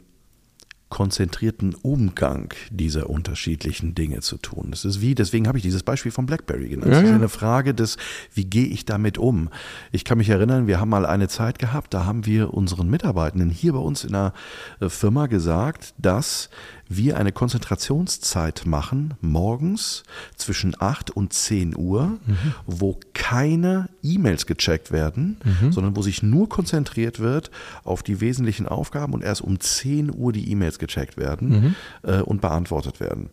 konzentrierten 0.94 1.74
Umgang 1.74 2.54
dieser 2.70 3.10
unterschiedlichen 3.10 3.96
Dinge 3.96 4.20
zu 4.20 4.38
tun. 4.38 4.68
Das 4.70 4.84
ist 4.84 5.00
wie, 5.00 5.16
deswegen 5.16 5.48
habe 5.48 5.58
ich 5.58 5.62
dieses 5.62 5.82
Beispiel 5.82 6.12
von 6.12 6.24
BlackBerry 6.24 6.68
genannt. 6.68 6.92
Ja, 6.92 7.00
das 7.00 7.10
ist 7.10 7.16
eine 7.16 7.28
Frage 7.28 7.74
des, 7.74 7.96
wie 8.32 8.44
gehe 8.44 8.66
ich 8.66 8.84
damit 8.84 9.18
um? 9.18 9.48
Ich 9.90 10.04
kann 10.04 10.18
mich 10.18 10.28
erinnern, 10.28 10.68
wir 10.68 10.78
haben 10.78 10.90
mal 10.90 11.04
eine 11.04 11.26
Zeit 11.26 11.58
gehabt, 11.58 11.94
da 11.94 12.04
haben 12.04 12.26
wir 12.26 12.54
unseren 12.54 12.88
Mitarbeitenden 12.88 13.50
hier 13.50 13.72
bei 13.72 13.80
uns 13.80 14.04
in 14.04 14.12
der 14.12 14.34
äh, 14.78 14.88
Firma 14.88 15.26
gesagt, 15.26 15.94
dass 15.98 16.48
wir 16.88 17.16
eine 17.16 17.32
Konzentrationszeit 17.32 18.62
machen, 18.66 19.14
morgens 19.20 20.04
zwischen 20.36 20.74
8 20.78 21.10
und 21.10 21.32
10 21.32 21.76
Uhr, 21.76 22.18
mhm. 22.26 22.54
wo 22.66 22.98
keine 23.12 23.88
E-Mails 24.02 24.46
gecheckt 24.46 24.92
werden, 24.92 25.38
mhm. 25.44 25.72
sondern 25.72 25.96
wo 25.96 26.02
sich 26.02 26.22
nur 26.22 26.48
konzentriert 26.48 27.20
wird 27.20 27.50
auf 27.84 28.02
die 28.02 28.20
wesentlichen 28.20 28.66
Aufgaben 28.68 29.14
und 29.14 29.22
erst 29.22 29.40
um 29.40 29.58
10 29.58 30.14
Uhr 30.14 30.32
die 30.32 30.50
E-Mails 30.50 30.78
gecheckt 30.78 31.16
werden 31.16 31.48
mhm. 31.48 31.74
äh, 32.02 32.20
und 32.20 32.40
beantwortet 32.40 33.00
werden. 33.00 33.30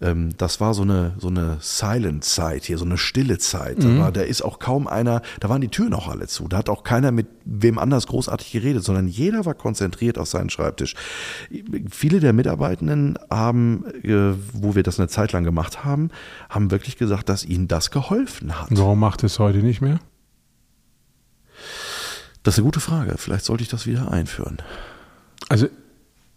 Ähm, 0.00 0.30
das 0.36 0.60
war 0.60 0.74
so 0.74 0.82
eine, 0.82 1.14
so 1.18 1.28
eine 1.28 1.58
Silent-Zeit 1.60 2.64
hier, 2.64 2.78
so 2.78 2.84
eine 2.84 2.98
stille 2.98 3.38
Zeit. 3.38 3.82
Da, 3.82 3.88
mhm. 3.88 3.98
war, 3.98 4.12
da 4.12 4.22
ist 4.22 4.42
auch 4.42 4.58
kaum 4.58 4.86
einer, 4.86 5.22
da 5.40 5.48
waren 5.48 5.60
die 5.60 5.68
Türen 5.68 5.94
auch 5.94 6.08
alle 6.08 6.26
zu. 6.26 6.48
Da 6.48 6.58
hat 6.58 6.68
auch 6.68 6.84
keiner 6.84 7.10
mit 7.10 7.26
wem 7.44 7.78
anders 7.78 8.06
großartig 8.06 8.52
geredet, 8.52 8.84
sondern 8.84 9.08
jeder 9.08 9.44
war 9.44 9.54
konzentriert 9.54 10.18
auf 10.18 10.28
seinen 10.28 10.50
Schreibtisch. 10.50 10.94
Viele 11.90 12.20
der 12.20 12.32
Mitarbeitenden 12.84 13.18
haben, 13.30 13.84
äh, 14.02 14.34
wo 14.52 14.74
wir 14.74 14.82
das 14.82 14.98
eine 14.98 15.08
Zeit 15.08 15.32
lang 15.32 15.44
gemacht 15.44 15.84
haben, 15.84 16.10
haben 16.48 16.70
wirklich 16.70 16.96
gesagt, 16.96 17.28
dass 17.28 17.44
ihnen 17.44 17.68
das 17.68 17.90
geholfen 17.90 18.60
hat. 18.60 18.68
Warum 18.70 19.00
macht 19.00 19.24
es 19.24 19.38
heute 19.38 19.58
nicht 19.58 19.80
mehr? 19.80 19.98
Das 22.42 22.54
ist 22.54 22.58
eine 22.58 22.66
gute 22.66 22.80
Frage. 22.80 23.14
Vielleicht 23.16 23.44
sollte 23.44 23.62
ich 23.62 23.68
das 23.68 23.86
wieder 23.86 24.10
einführen. 24.10 24.58
Also 25.48 25.68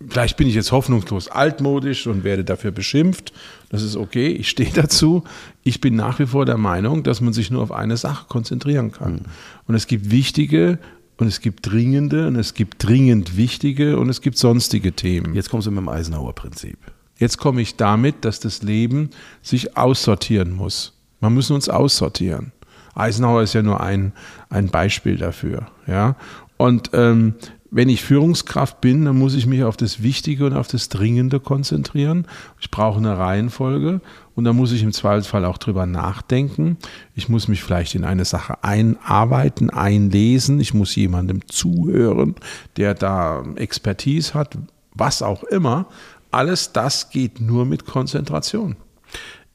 Vielleicht 0.10 0.38
bin 0.38 0.48
ich 0.48 0.54
jetzt 0.54 0.72
hoffnungslos 0.72 1.28
altmodisch 1.28 2.06
und 2.06 2.24
werde 2.24 2.44
dafür 2.44 2.70
beschimpft. 2.70 3.34
Das 3.70 3.82
ist 3.82 3.96
okay, 3.96 4.28
ich 4.28 4.48
stehe 4.48 4.70
dazu. 4.72 5.24
Ich 5.64 5.82
bin 5.82 5.96
nach 5.96 6.20
wie 6.20 6.28
vor 6.28 6.46
der 6.46 6.58
Meinung, 6.58 7.02
dass 7.02 7.20
man 7.20 7.34
sich 7.34 7.50
nur 7.50 7.64
auf 7.64 7.72
eine 7.72 7.98
Sache 7.98 8.28
konzentrieren 8.28 8.92
kann. 8.92 9.14
Mhm. 9.14 9.22
Und 9.66 9.74
es 9.74 9.88
gibt 9.88 10.12
wichtige 10.12 10.78
und 11.18 11.28
es 11.28 11.42
gibt 11.42 11.72
dringende 11.72 12.28
und 12.28 12.36
es 12.36 12.54
gibt 12.54 12.84
dringend 12.84 13.38
wichtige 13.38 13.98
und 13.98 14.10
es 14.10 14.22
gibt 14.22 14.38
sonstige 14.38 14.94
Themen. 14.94 15.34
Jetzt 15.34 15.50
kommst 15.50 15.68
du 15.68 15.72
mit 15.72 15.80
dem 15.80 15.90
Eisenhower 15.90 16.34
Prinzip. 16.34 16.78
Jetzt 17.18 17.38
komme 17.38 17.62
ich 17.62 17.76
damit, 17.76 18.26
dass 18.26 18.40
das 18.40 18.62
Leben 18.62 19.10
sich 19.42 19.76
aussortieren 19.76 20.54
muss. 20.54 20.94
Man 21.20 21.34
muss 21.34 21.50
uns 21.50 21.68
aussortieren. 21.68 22.52
Eisenhower 22.94 23.44
ist 23.44 23.54
ja 23.54 23.64
nur 23.64 23.82
ein, 23.82 24.14
ein 24.50 24.70
Beispiel 24.70 25.18
dafür. 25.18 25.68
Ja? 25.88 26.16
Und 26.58 26.92
ähm, 26.94 27.36
wenn 27.70 27.90
ich 27.90 28.04
Führungskraft 28.04 28.82
bin, 28.82 29.06
dann 29.06 29.18
muss 29.18 29.36
ich 29.36 29.46
mich 29.46 29.64
auf 29.64 29.78
das 29.78 30.02
Wichtige 30.02 30.46
und 30.46 30.54
auf 30.54 30.68
das 30.68 30.90
Dringende 30.90 31.40
konzentrieren. 31.40 32.26
Ich 32.60 32.72
brauche 32.72 32.98
eine 32.98 33.18
Reihenfolge 33.18 34.02
und 34.36 34.44
da 34.44 34.54
muss 34.54 34.72
ich 34.72 34.84
im 34.84 34.94
Zweifelsfall 34.94 35.46
auch 35.46 35.58
drüber 35.58 35.86
nachdenken. 35.86 36.78
Ich 37.16 37.28
muss 37.28 37.48
mich 37.48 37.64
vielleicht 37.64 37.96
in 37.96 38.06
eine 38.06 38.26
Sache 38.26 38.64
einarbeiten, 38.64 39.70
einlesen. 39.70 40.60
Ich 40.60 40.74
muss 40.74 40.96
jemandem 40.96 41.48
zuhören, 41.48 42.36
der 42.78 42.94
da 42.94 43.44
Expertise 43.56 44.34
hat, 44.34 44.58
was 44.94 45.22
auch 45.22 45.44
immer. 45.44 45.88
Alles 46.32 46.72
das 46.72 47.10
geht 47.10 47.42
nur 47.42 47.66
mit 47.66 47.86
Konzentration. 47.86 48.76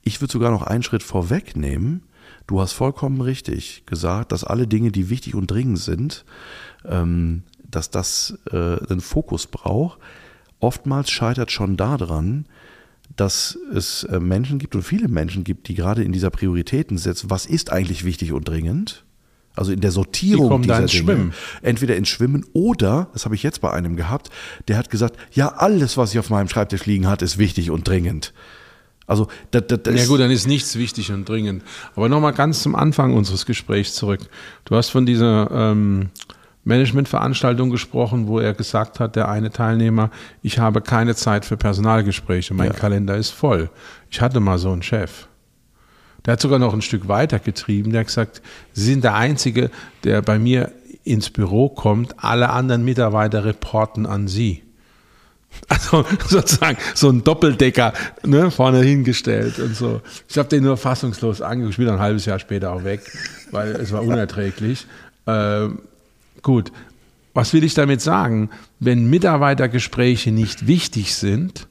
Ich 0.03 0.21
würde 0.21 0.33
sogar 0.33 0.51
noch 0.51 0.63
einen 0.63 0.83
Schritt 0.83 1.03
vorwegnehmen. 1.03 2.03
Du 2.47 2.61
hast 2.61 2.73
vollkommen 2.73 3.21
richtig 3.21 3.85
gesagt, 3.87 4.33
dass 4.33 4.45
alle 4.45 4.67
Dinge, 4.67 4.91
die 4.91 5.09
wichtig 5.09 5.35
und 5.35 5.51
dringend 5.51 5.79
sind, 5.79 6.25
ähm, 6.85 7.45
dass 7.73 7.91
das 7.91 8.39
äh, 8.53 8.57
einen 8.57 9.01
Fokus 9.01 9.47
braucht. 9.47 9.99
Oftmals 10.61 11.11
scheitert 11.11 11.51
schon 11.51 11.77
daran, 11.77 12.47
dass 13.17 13.59
es 13.75 14.05
äh, 14.05 14.21
Menschen 14.21 14.59
gibt 14.59 14.75
und 14.75 14.83
viele 14.83 15.09
Menschen 15.09 15.45
gibt, 15.45 15.69
die 15.69 15.75
gerade 15.75 16.03
in 16.03 16.13
dieser 16.13 16.31
Prioritäten 16.31 16.99
setzen, 16.99 17.31
was 17.31 17.47
ist 17.47 17.73
eigentlich 17.73 18.05
wichtig 18.05 18.33
und 18.33 18.49
dringend? 18.49 19.05
Also 19.55 19.73
in 19.73 19.81
der 19.81 19.91
Sortierung 19.91 20.63
die 20.63 20.69
dieser 20.69 20.81
ins 20.81 20.93
Dinge. 20.93 21.05
Schwimmen. 21.05 21.35
Entweder 21.61 21.97
ins 21.97 22.09
Schwimmen 22.09 22.47
oder, 22.55 23.09
das 23.13 23.27
habe 23.27 23.35
ich 23.35 23.43
jetzt 23.43 23.61
bei 23.61 23.71
einem 23.71 23.97
gehabt, 23.97 24.31
der 24.69 24.79
hat 24.79 24.89
gesagt, 24.89 25.17
ja, 25.33 25.49
alles, 25.49 25.97
was 25.97 26.13
ich 26.13 26.19
auf 26.19 26.31
meinem 26.31 26.49
Schreibtisch 26.49 26.87
liegen 26.87 27.07
hat, 27.07 27.21
ist 27.21 27.37
wichtig 27.37 27.71
und 27.71 27.87
dringend. 27.87 28.33
Also, 29.07 29.29
das, 29.51 29.65
das, 29.67 29.83
das 29.83 29.95
ja 29.97 30.07
gut, 30.07 30.21
dann 30.21 30.31
ist 30.31 30.47
nichts 30.47 30.77
wichtig 30.77 31.11
und 31.13 31.29
dringend. 31.29 31.65
Aber 31.97 32.09
nochmal 32.09 32.33
ganz 32.33 32.63
zum 32.63 32.75
Anfang 32.75 33.15
unseres 33.15 33.45
Gesprächs 33.45 33.95
zurück. 33.95 34.21
Du 34.65 34.77
hast 34.77 34.89
von 34.89 35.05
dieser 35.05 35.51
ähm, 35.51 36.11
Managementveranstaltung 36.65 37.71
gesprochen, 37.71 38.29
wo 38.29 38.39
er 38.39 38.55
gesagt 38.55 39.01
hat, 39.01 39.17
der 39.17 39.29
eine 39.29 39.51
Teilnehmer, 39.51 40.11
ich 40.43 40.59
habe 40.59 40.81
keine 40.81 41.15
Zeit 41.15 41.45
für 41.45 41.57
Personalgespräche, 41.57 42.55
mein 42.55 42.69
ja. 42.69 42.73
Kalender 42.73 43.17
ist 43.17 43.31
voll. 43.31 43.71
Ich 44.11 44.21
hatte 44.21 44.41
mal 44.41 44.59
so 44.59 44.71
einen 44.71 44.83
Chef. 44.83 45.27
Der 46.25 46.35
hat 46.35 46.41
sogar 46.41 46.59
noch 46.59 46.73
ein 46.73 46.83
Stück 46.83 47.09
weiter 47.09 47.41
getrieben. 47.41 47.91
Der 47.91 48.01
hat 48.01 48.07
gesagt, 48.07 48.43
Sie 48.73 48.85
sind 48.85 49.03
der 49.03 49.15
Einzige, 49.15 49.71
der 50.05 50.23
bei 50.23 50.39
mir 50.39 50.71
ins 51.05 51.31
Büro 51.31 51.69
kommt. 51.69 52.15
Alle 52.19 52.51
anderen 52.51 52.85
Mitarbeiter 52.85 53.45
reporten 53.45 54.07
an 54.07 54.29
Sie. 54.29 54.63
Also 55.69 56.07
sozusagen 56.29 56.79
so 56.95 57.11
ein 57.11 57.25
Doppeldecker 57.25 57.93
ne, 58.25 58.51
vorne 58.51 58.81
hingestellt 58.81 59.59
und 59.59 59.77
so. 59.77 60.01
Ich 60.27 60.39
habe 60.39 60.49
den 60.49 60.65
nur 60.65 60.79
fassungslos 60.79 61.43
angeguckt, 61.43 61.73
ich 61.73 61.77
bin 61.77 61.91
ein 61.91 61.99
halbes 61.99 62.25
Jahr 62.25 62.39
später 62.39 62.73
auch 62.73 62.85
weg, 62.85 63.03
weil 63.51 63.73
es 63.73 63.93
war 63.93 64.03
unerträglich. 64.03 64.87
Ähm, 65.27 65.81
Gut, 66.43 66.73
was 67.35 67.53
will 67.53 67.65
ich 67.65 67.75
damit 67.75 68.01
sagen? 68.01 68.51
Wenn 68.79 69.09
Mitarbeitergespräche 69.09 70.33
nicht 70.33 70.67
wichtig 70.67 71.15
sind, 71.15 71.69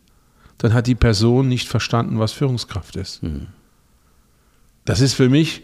dann 0.58 0.74
hat 0.74 0.88
die 0.88 0.96
Person 0.96 1.48
nicht 1.48 1.68
verstanden, 1.68 2.20
was 2.20 2.32
Führungskraft 2.32 2.96
ist. 2.96 3.22
Mhm. 3.24 3.48
Das 4.86 5.01
ist 5.01 5.13
für 5.13 5.30
mich 5.30 5.63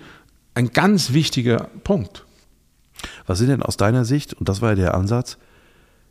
ein 0.53 0.71
ganz 0.71 1.13
wichtiger 1.13 1.69
Punkt. 1.83 2.25
Was 3.25 3.39
sind 3.39 3.49
denn 3.49 3.63
aus 3.63 3.77
deiner 3.77 4.05
Sicht, 4.05 4.33
und 4.33 4.47
das 4.49 4.61
war 4.61 4.69
ja 4.69 4.75
der 4.75 4.93
Ansatz, 4.95 5.37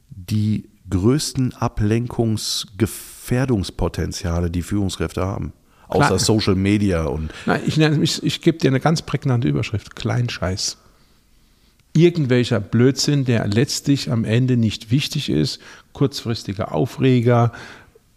die 0.08 0.68
größten 0.88 1.54
Ablenkungsgefährdungspotenziale, 1.54 4.50
die 4.50 4.62
Führungskräfte 4.62 5.24
haben? 5.24 5.52
Außer 5.88 6.06
Klar. 6.06 6.18
Social 6.18 6.56
Media 6.56 7.04
und. 7.04 7.32
Nein, 7.44 7.60
ich, 7.64 7.78
ich, 7.78 8.22
ich 8.22 8.40
gebe 8.40 8.58
dir 8.58 8.68
eine 8.68 8.80
ganz 8.80 9.02
prägnante 9.02 9.46
Überschrift: 9.48 9.94
Kleinscheiß 9.94 10.78
irgendwelcher 11.96 12.60
Blödsinn, 12.60 13.24
der 13.24 13.46
letztlich 13.48 14.10
am 14.10 14.24
Ende 14.24 14.56
nicht 14.56 14.90
wichtig 14.90 15.30
ist, 15.30 15.60
kurzfristige 15.92 16.70
Aufreger. 16.70 17.52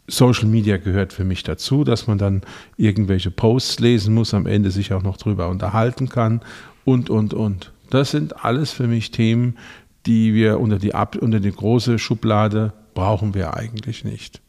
Social 0.07 0.47
Media 0.47 0.77
gehört 0.77 1.13
für 1.13 1.23
mich 1.23 1.43
dazu, 1.43 1.83
dass 1.83 2.07
man 2.07 2.17
dann 2.17 2.41
irgendwelche 2.77 3.31
Posts 3.31 3.79
lesen 3.79 4.13
muss, 4.13 4.33
am 4.33 4.45
Ende 4.45 4.71
sich 4.71 4.93
auch 4.93 5.03
noch 5.03 5.17
drüber 5.17 5.49
unterhalten 5.49 6.09
kann 6.09 6.41
und, 6.83 7.09
und, 7.09 7.33
und. 7.33 7.71
Das 7.89 8.11
sind 8.11 8.43
alles 8.43 8.71
für 8.71 8.87
mich 8.87 9.11
Themen, 9.11 9.57
die 10.05 10.33
wir 10.33 10.59
unter 10.59 10.77
die, 10.77 10.93
unter 11.19 11.39
die 11.39 11.51
große 11.51 11.99
Schublade 11.99 12.73
brauchen 12.93 13.33
wir 13.33 13.55
eigentlich 13.55 14.03
nicht. 14.03 14.41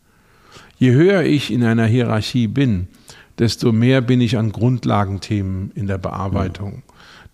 Je 0.78 0.92
höher 0.92 1.22
ich 1.22 1.52
in 1.52 1.62
einer 1.62 1.86
Hierarchie 1.86 2.46
bin, 2.46 2.88
desto 3.38 3.72
mehr 3.72 4.00
bin 4.00 4.20
ich 4.20 4.38
an 4.38 4.52
Grundlagenthemen 4.52 5.70
in 5.74 5.86
der 5.86 5.98
Bearbeitung 5.98 6.82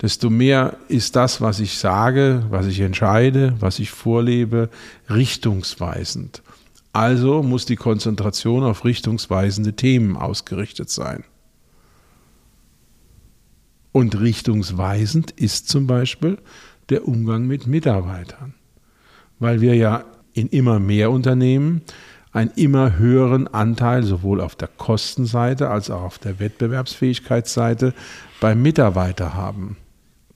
desto 0.01 0.29
mehr 0.29 0.77
ist 0.87 1.15
das, 1.15 1.41
was 1.41 1.59
ich 1.59 1.77
sage, 1.77 2.45
was 2.49 2.67
ich 2.67 2.79
entscheide, 2.81 3.55
was 3.59 3.79
ich 3.79 3.91
vorlebe, 3.91 4.69
richtungsweisend. 5.09 6.41
Also 6.93 7.43
muss 7.43 7.65
die 7.65 7.75
Konzentration 7.75 8.63
auf 8.63 8.85
richtungsweisende 8.85 9.73
Themen 9.73 10.15
ausgerichtet 10.17 10.89
sein. 10.89 11.23
Und 13.91 14.19
richtungsweisend 14.19 15.31
ist 15.31 15.69
zum 15.69 15.87
Beispiel 15.87 16.37
der 16.89 17.07
Umgang 17.07 17.47
mit 17.47 17.67
Mitarbeitern, 17.67 18.53
weil 19.39 19.61
wir 19.61 19.75
ja 19.75 20.05
in 20.33 20.47
immer 20.47 20.79
mehr 20.79 21.09
Unternehmen 21.11 21.81
einen 22.31 22.51
immer 22.55 22.97
höheren 22.97 23.47
Anteil 23.47 24.03
sowohl 24.03 24.41
auf 24.41 24.55
der 24.55 24.67
Kostenseite 24.67 25.69
als 25.69 25.89
auch 25.89 26.03
auf 26.03 26.19
der 26.19 26.39
Wettbewerbsfähigkeitsseite 26.39 27.93
beim 28.39 28.61
Mitarbeiter 28.61 29.33
haben. 29.33 29.77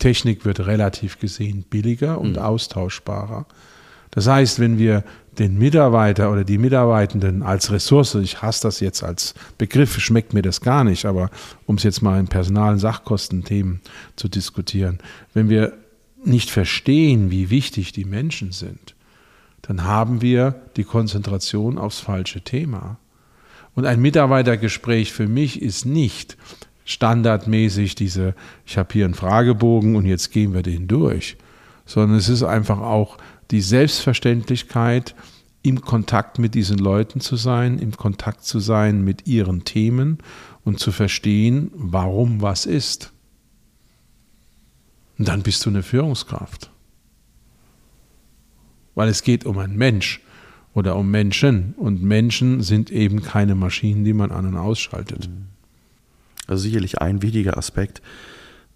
Technik 0.01 0.46
wird 0.46 0.60
relativ 0.62 1.20
gesehen 1.20 1.63
billiger 1.70 2.20
und 2.20 2.34
mhm. 2.34 2.41
austauschbarer. 2.41 3.46
Das 4.10 4.27
heißt, 4.27 4.60
wenn 4.60 4.77
wir 4.77 5.03
den 5.38 5.58
Mitarbeiter 5.58 6.31
oder 6.31 6.43
die 6.43 6.58
Mitarbeitenden 6.58 7.43
als 7.43 7.72
Ressource, 7.72 8.15
ich 8.15 8.41
hasse 8.41 8.63
das 8.63 8.81
jetzt 8.81 9.03
als 9.03 9.34
Begriff, 9.58 9.98
schmeckt 10.00 10.34
mir 10.34 10.41
das 10.41 10.60
gar 10.60 10.84
nicht, 10.84 11.05
aber 11.05 11.29
um 11.65 11.75
es 11.75 11.84
jetzt 11.84 12.01
mal 12.01 12.20
in 12.20 12.27
Personal- 12.27 12.74
und 12.74 12.79
Sachkostenthemen 12.79 13.79
zu 14.17 14.27
diskutieren, 14.27 15.00
wenn 15.34 15.50
wir 15.50 15.74
nicht 16.25 16.50
verstehen, 16.50 17.31
wie 17.31 17.50
wichtig 17.50 17.93
die 17.93 18.05
Menschen 18.05 18.51
sind, 18.51 18.96
dann 19.62 19.86
haben 19.86 20.22
wir 20.22 20.55
die 20.75 20.84
Konzentration 20.84 21.77
aufs 21.77 22.00
falsche 22.00 22.41
Thema. 22.41 22.98
Und 23.75 23.86
ein 23.86 24.01
Mitarbeitergespräch 24.01 25.13
für 25.13 25.27
mich 25.27 25.62
ist 25.62 25.86
nicht, 25.86 26.38
standardmäßig 26.85 27.95
diese, 27.95 28.35
ich 28.65 28.77
habe 28.77 28.89
hier 28.93 29.05
einen 29.05 29.13
Fragebogen 29.13 29.95
und 29.95 30.05
jetzt 30.05 30.31
gehen 30.31 30.53
wir 30.53 30.63
den 30.63 30.88
durch, 30.88 31.38
sondern 31.85 32.17
es 32.17 32.29
ist 32.29 32.43
einfach 32.43 32.79
auch 32.79 33.17
die 33.51 33.61
Selbstverständlichkeit, 33.61 35.15
im 35.63 35.81
Kontakt 35.81 36.39
mit 36.39 36.55
diesen 36.55 36.79
Leuten 36.79 37.19
zu 37.19 37.35
sein, 37.35 37.77
im 37.77 37.95
Kontakt 37.95 38.43
zu 38.43 38.59
sein 38.59 39.03
mit 39.03 39.27
ihren 39.27 39.63
Themen 39.63 40.17
und 40.63 40.79
zu 40.79 40.91
verstehen, 40.91 41.71
warum 41.73 42.41
was 42.41 42.65
ist. 42.65 43.13
Und 45.17 45.27
dann 45.27 45.43
bist 45.43 45.65
du 45.65 45.69
eine 45.69 45.83
Führungskraft. 45.83 46.71
Weil 48.95 49.07
es 49.07 49.21
geht 49.21 49.45
um 49.45 49.57
einen 49.59 49.77
Mensch 49.77 50.21
oder 50.73 50.95
um 50.95 51.11
Menschen. 51.11 51.75
Und 51.77 52.01
Menschen 52.01 52.61
sind 52.61 52.91
eben 52.91 53.21
keine 53.21 53.53
Maschinen, 53.53 54.03
die 54.03 54.13
man 54.13 54.31
an 54.31 54.47
und 54.47 54.57
ausschaltet. 54.57 55.29
Also 56.51 56.63
sicherlich 56.63 57.01
ein 57.01 57.22
wichtiger 57.22 57.58
Aspekt, 57.58 58.01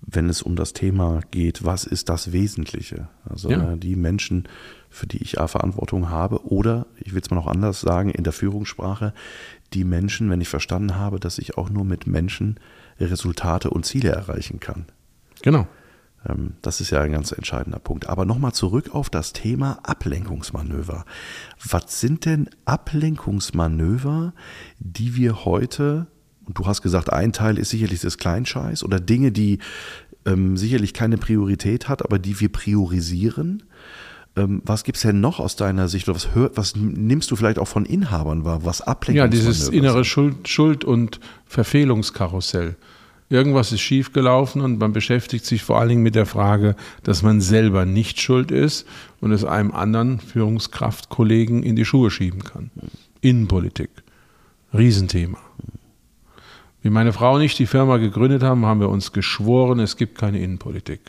wenn 0.02 0.30
es 0.30 0.42
um 0.42 0.56
das 0.56 0.74
Thema 0.74 1.20
geht, 1.32 1.66
was 1.66 1.84
ist 1.84 2.10
das 2.10 2.32
Wesentliche? 2.32 3.10
Also 3.28 3.50
Ja. 3.50 3.74
äh, 3.74 3.78
die 3.78 3.96
Menschen, 3.96 4.48
für 4.90 5.08
die 5.08 5.18
ich 5.22 5.40
A, 5.42 5.48
Verantwortung 5.48 6.10
habe, 6.10 6.46
oder, 6.46 6.86
ich 7.00 7.14
will 7.14 7.22
es 7.22 7.30
mal 7.32 7.36
noch 7.38 7.48
anders 7.48 7.82
sagen, 7.82 8.12
in 8.12 8.24
der 8.24 8.34
Führungssprache, 8.34 9.14
die 9.74 9.84
Menschen, 9.84 10.30
wenn 10.30 10.42
ich 10.42 10.48
verstanden 10.48 10.96
habe, 10.96 11.20
dass 11.20 11.38
ich 11.38 11.58
auch 11.58 11.70
nur 11.70 11.84
mit 11.86 12.08
Menschen 12.08 12.60
Resultate 13.00 13.70
und 13.72 13.86
Ziele 13.86 14.10
erreichen 14.10 14.60
kann. 14.60 14.86
Genau. 15.42 15.68
Ähm, 16.28 16.54
Das 16.62 16.82
ist 16.82 16.92
ja 16.92 17.02
ein 17.02 17.12
ganz 17.12 17.32
entscheidender 17.32 17.80
Punkt. 17.80 18.08
Aber 18.08 18.26
nochmal 18.26 18.54
zurück 18.54 18.94
auf 18.96 19.10
das 19.10 19.34
Thema 19.34 19.80
Ablenkungsmanöver. 19.84 21.04
Was 21.68 22.00
sind 22.00 22.26
denn 22.26 22.50
Ablenkungsmanöver, 22.66 24.34
die 24.80 25.16
wir 25.16 25.44
heute, 25.46 26.08
und 26.46 26.58
du 26.58 26.66
hast 26.66 26.82
gesagt, 26.82 27.12
ein 27.12 27.34
Teil 27.34 27.58
ist 27.58 27.70
sicherlich 27.70 28.02
das 28.02 28.18
Kleinscheiß 28.18 28.84
oder 28.84 29.00
Dinge, 29.00 29.32
die 29.32 29.60
ähm, 30.26 30.58
sicherlich 30.58 30.94
keine 30.94 31.18
Priorität 31.18 31.88
hat, 31.88 32.04
aber 32.04 32.20
die 32.20 32.40
wir 32.40 32.50
priorisieren. 32.50 33.64
Ähm, 34.36 34.62
was 34.66 34.84
gibt 34.84 34.98
es 34.98 35.04
denn 35.04 35.22
noch 35.22 35.40
aus 35.40 35.56
deiner 35.56 35.88
Sicht 35.88 36.08
oder 36.10 36.16
was, 36.16 36.36
hör, 36.36 36.52
was 36.56 36.76
nimmst 36.76 37.32
du 37.32 37.36
vielleicht 37.36 37.60
auch 37.60 37.68
von 37.68 37.86
Inhabern 37.86 38.44
wahr, 38.44 38.66
was 38.66 38.80
Ja, 38.80 38.88
Ablenkungsmanöver 38.88 39.52
dieses 39.52 39.70
innere? 39.70 40.04
Schuld, 40.04 40.48
Schuld- 40.48 40.84
und 40.84 41.20
Verfehlungskarussell. 41.46 42.76
Irgendwas 43.28 43.72
ist 43.72 43.82
schiefgelaufen 43.82 44.62
und 44.62 44.78
man 44.78 44.94
beschäftigt 44.94 45.46
sich 45.46 45.64
vor 45.64 45.80
allen 45.80 45.90
Dingen 45.90 46.04
mit 46.04 46.14
der 46.14 46.28
Frage, 46.28 46.76
dass 47.02 47.24
man 47.24 47.42
selber 47.42 47.86
nicht 47.86 48.20
schuld 48.22 48.52
ist 48.52 48.86
und 49.20 49.32
es 49.32 49.44
einem 49.44 49.72
anderen 49.72 50.20
Führungskraftkollegen 50.20 51.64
in 51.64 51.76
die 51.76 51.86
Schuhe 51.86 52.12
schieben 52.12 52.44
kann. 52.44 52.70
Innenpolitik. 53.22 53.90
Riesenthema. 54.74 55.40
Wie 56.86 56.92
meine 56.92 57.14
Frau 57.14 57.34
und 57.34 57.42
ich 57.42 57.56
die 57.56 57.66
Firma 57.66 57.98
gegründet 57.98 58.44
haben, 58.44 58.68
haben 58.68 58.80
wir 58.80 58.90
uns 58.90 59.12
geschworen, 59.12 59.80
es 59.80 59.98
gibt 59.98 60.20
keine 60.20 60.38
Innenpolitik. 60.38 61.02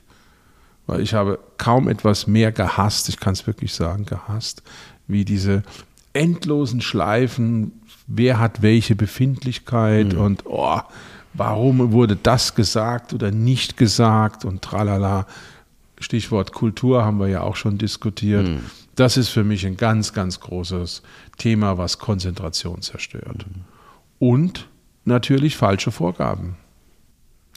Weil 0.87 1.02
ich 1.02 1.12
habe 1.12 1.38
kaum 1.59 1.87
etwas 1.88 2.26
mehr 2.26 2.50
gehasst, 2.50 3.11
ich 3.11 3.21
kann 3.21 3.35
es 3.35 3.47
wirklich 3.47 3.75
sagen, 3.75 4.06
gehasst, 4.06 4.62
wie 5.06 5.26
diese 5.26 5.64
endlosen 6.14 6.80
Schleifen, 6.80 7.73
wer 8.06 8.38
hat 8.38 8.62
welche 8.62 8.97
Befindlichkeit 8.97 10.14
und 10.14 10.47
oh, 10.47 10.80
warum 11.35 11.92
wurde 11.92 12.16
das 12.16 12.54
gesagt 12.54 13.12
oder 13.12 13.30
nicht 13.30 13.76
gesagt 13.76 14.47
und 14.47 14.62
tralala. 14.62 15.26
Stichwort 15.99 16.54
Kultur 16.54 17.04
haben 17.04 17.21
wir 17.21 17.28
ja 17.28 17.42
auch 17.42 17.56
schon 17.56 17.76
diskutiert. 17.76 18.49
Das 18.95 19.18
ist 19.18 19.28
für 19.28 19.45
mich 19.45 19.66
ein 19.66 19.76
ganz, 19.76 20.14
ganz 20.14 20.40
großes 20.40 21.02
Thema, 21.37 21.76
was 21.76 21.99
Konzentration 21.99 22.80
zerstört. 22.80 23.45
Und 24.18 24.68
natürlich 25.06 25.56
falsche 25.56 25.90
Vorgaben. 25.90 26.56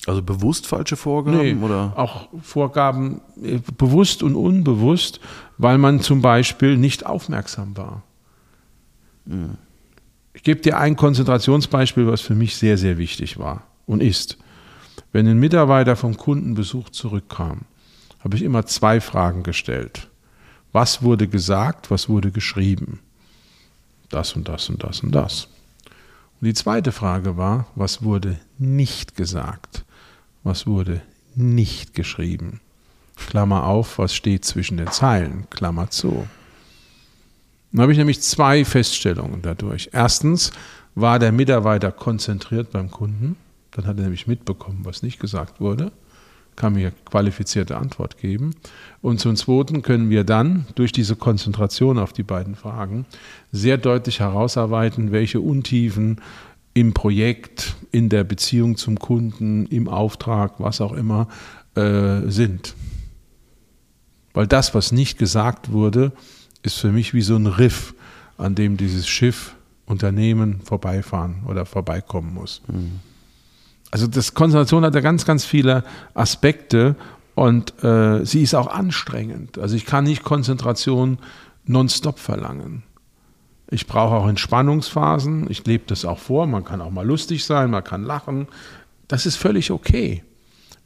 Also 0.05 0.21
bewusst 0.21 0.65
falsche 0.65 0.95
Vorgaben 0.95 1.37
Nee, 1.37 1.65
oder? 1.65 1.93
auch 1.95 2.29
Vorgaben 2.41 3.21
äh, 3.43 3.59
bewusst 3.77 4.23
und 4.23 4.35
unbewusst, 4.35 5.19
weil 5.57 5.77
man 5.77 5.99
zum 5.99 6.21
Beispiel 6.21 6.77
nicht 6.77 7.05
aufmerksam 7.05 7.75
war. 7.75 8.03
Ich 10.33 10.43
gebe 10.43 10.61
dir 10.61 10.77
ein 10.77 10.95
Konzentrationsbeispiel, 10.95 12.07
was 12.07 12.21
für 12.21 12.33
mich 12.33 12.55
sehr, 12.55 12.77
sehr 12.77 12.97
wichtig 12.97 13.37
war 13.37 13.63
und 13.85 14.01
ist. 14.01 14.37
Wenn 15.11 15.27
ein 15.27 15.39
Mitarbeiter 15.39 15.95
vom 15.95 16.17
Kundenbesuch 16.17 16.89
zurückkam, 16.89 17.61
habe 18.23 18.35
ich 18.37 18.43
immer 18.43 18.65
zwei 18.65 19.01
Fragen 19.01 19.43
gestellt. 19.43 20.07
Was 20.71 21.01
wurde 21.01 21.27
gesagt, 21.27 21.91
was 21.91 22.09
wurde 22.09 22.31
geschrieben? 22.31 22.99
Das 24.09 24.33
und 24.33 24.47
das 24.47 24.69
und 24.69 24.83
das 24.83 25.01
und 25.01 25.11
das. 25.13 25.47
Und 26.41 26.45
die 26.47 26.53
zweite 26.53 26.91
Frage 26.91 27.37
war, 27.37 27.67
was 27.75 28.03
wurde 28.03 28.37
nicht 28.57 29.15
gesagt? 29.15 29.83
Was 30.43 30.65
wurde 30.67 31.01
nicht 31.35 31.93
geschrieben? 31.93 32.61
Klammer 33.27 33.65
auf, 33.65 33.97
was 33.99 34.15
steht 34.15 34.45
zwischen 34.45 34.77
den 34.77 34.87
Zeilen? 34.91 35.47
Klammer 35.49 35.89
zu. 35.89 36.27
Dann 37.71 37.81
habe 37.81 37.91
ich 37.91 37.97
nämlich 37.97 38.21
zwei 38.21 38.63
Feststellungen 38.63 39.41
dadurch. 39.41 39.89
Erstens 39.91 40.51
war 40.95 41.19
der 41.19 41.31
Mitarbeiter 41.31 41.91
konzentriert 41.91 42.71
beim 42.71 42.89
Kunden. 42.89 43.35
Dann 43.71 43.85
hat 43.85 43.97
er 43.97 44.03
nämlich 44.03 44.25
mitbekommen, 44.25 44.79
was 44.83 45.03
nicht 45.03 45.19
gesagt 45.19 45.59
wurde, 45.59 45.91
kann 46.59 46.73
mir 46.73 46.91
qualifizierte 47.05 47.77
Antwort 47.77 48.19
geben. 48.19 48.53
Und 49.01 49.19
zum 49.19 49.35
Zweiten 49.35 49.81
können 49.81 50.11
wir 50.11 50.23
dann 50.23 50.67
durch 50.75 50.91
diese 50.91 51.15
Konzentration 51.15 51.97
auf 51.97 52.13
die 52.13 52.23
beiden 52.23 52.53
Fragen 52.53 53.05
sehr 53.51 53.77
deutlich 53.77 54.19
herausarbeiten, 54.19 55.11
welche 55.11 55.39
Untiefen 55.39 56.21
im 56.75 56.93
Projekt, 56.93 57.75
in 57.91 58.09
der 58.09 58.23
Beziehung 58.23 58.77
zum 58.77 58.99
Kunden, 58.99 59.65
im 59.67 59.87
Auftrag, 59.87 60.59
was 60.59 60.81
auch 60.81 60.93
immer, 60.93 61.27
äh, 61.75 62.21
sind. 62.27 62.75
Weil 64.33 64.45
das, 64.45 64.75
was 64.75 64.91
nicht 64.91 65.17
gesagt 65.17 65.71
wurde, 65.71 66.11
ist 66.61 66.77
für 66.77 66.91
mich 66.91 67.13
wie 67.13 67.21
so 67.21 67.35
ein 67.35 67.47
Riff, 67.47 67.95
an 68.37 68.53
dem 68.53 68.77
dieses 68.77 69.07
Schiff, 69.07 69.55
Unternehmen 69.85 70.61
vorbeifahren 70.63 71.41
oder 71.47 71.65
vorbeikommen 71.65 72.33
muss. 72.33 72.61
Also 73.91 74.07
das 74.07 74.33
Konzentration 74.33 74.85
hat 74.85 74.95
ja 74.95 75.01
ganz, 75.01 75.25
ganz 75.25 75.45
viele 75.45 75.83
Aspekte 76.13 76.95
und 77.35 77.83
äh, 77.83 78.25
sie 78.25 78.43
ist 78.43 78.53
auch 78.53 78.67
anstrengend. 78.67 79.57
Also 79.57 79.75
ich 79.75 79.85
kann 79.85 80.03
nicht 80.03 80.23
Konzentration 80.23 81.17
nonstop 81.65 82.19
verlangen. 82.19 82.83
Ich 83.71 83.87
brauche 83.87 84.15
auch 84.15 84.27
Entspannungsphasen. 84.27 85.49
Ich 85.49 85.65
lebe 85.65 85.83
das 85.87 86.05
auch 86.05 86.19
vor. 86.19 86.47
Man 86.47 86.65
kann 86.65 86.81
auch 86.81 86.89
mal 86.89 87.05
lustig 87.05 87.45
sein, 87.45 87.69
man 87.69 87.83
kann 87.83 88.03
lachen. 88.03 88.47
Das 89.07 89.25
ist 89.25 89.35
völlig 89.35 89.71
okay. 89.71 90.23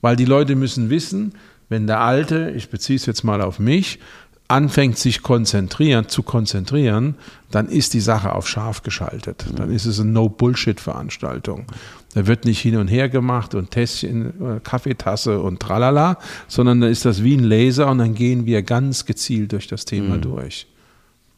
Weil 0.02 0.16
die 0.16 0.26
Leute 0.26 0.56
müssen 0.56 0.90
wissen, 0.90 1.34
wenn 1.70 1.88
der 1.88 2.02
Alte, 2.02 2.52
ich 2.52 2.70
beziehe 2.70 2.98
es 2.98 3.06
jetzt 3.06 3.24
mal 3.24 3.42
auf 3.42 3.58
mich, 3.58 4.00
anfängt 4.48 4.98
sich 4.98 5.22
konzentrieren, 5.22 6.10
zu 6.10 6.22
konzentrieren, 6.22 7.16
dann 7.50 7.70
ist 7.70 7.94
die 7.94 8.00
Sache 8.00 8.34
auf 8.34 8.48
scharf 8.48 8.84
geschaltet. 8.84 9.46
Dann 9.56 9.72
ist 9.72 9.86
es 9.86 10.00
eine 10.00 10.12
No-Bullshit-Veranstaltung. 10.12 11.66
Da 12.14 12.28
wird 12.28 12.46
nicht 12.46 12.60
hin 12.60 12.78
und 12.78 12.88
her 12.88 13.10
gemacht 13.10 13.56
und 13.56 13.72
Tässchen, 13.72 14.58
äh, 14.58 14.60
Kaffeetasse 14.60 15.40
und 15.40 15.60
tralala, 15.60 16.20
sondern 16.48 16.82
da 16.82 16.88
ist 16.88 17.06
das 17.06 17.24
wie 17.24 17.36
ein 17.36 17.44
Laser 17.44 17.90
und 17.90 17.98
dann 18.00 18.14
gehen 18.14 18.46
wir 18.46 18.62
ganz 18.62 19.06
gezielt 19.06 19.52
durch 19.54 19.68
das 19.68 19.86
Thema 19.86 20.18
durch. 20.18 20.68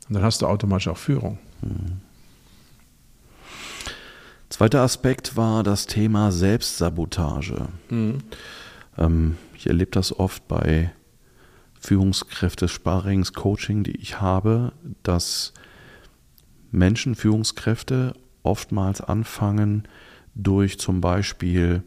Und 0.09 0.15
dann 0.15 0.23
hast 0.23 0.41
du 0.41 0.47
automatisch 0.47 0.87
auch 0.87 0.97
Führung. 0.97 1.37
Zweiter 4.49 4.81
Aspekt 4.81 5.35
war 5.35 5.63
das 5.63 5.85
Thema 5.85 6.31
Selbstsabotage. 6.31 7.67
Ähm, 8.97 9.37
ich 9.55 9.67
erlebe 9.67 9.91
das 9.91 10.17
oft 10.17 10.47
bei 10.47 10.91
Führungskräfte, 11.85 12.67
Sparrings, 12.67 13.33
Coaching, 13.33 13.83
die 13.83 13.95
ich 13.97 14.19
habe, 14.19 14.71
dass 15.03 15.53
Menschen, 16.71 17.15
Führungskräfte 17.15 18.13
oftmals 18.41 19.01
anfangen 19.01 19.83
durch 20.33 20.79
zum 20.79 20.99
Beispiel 20.99 21.83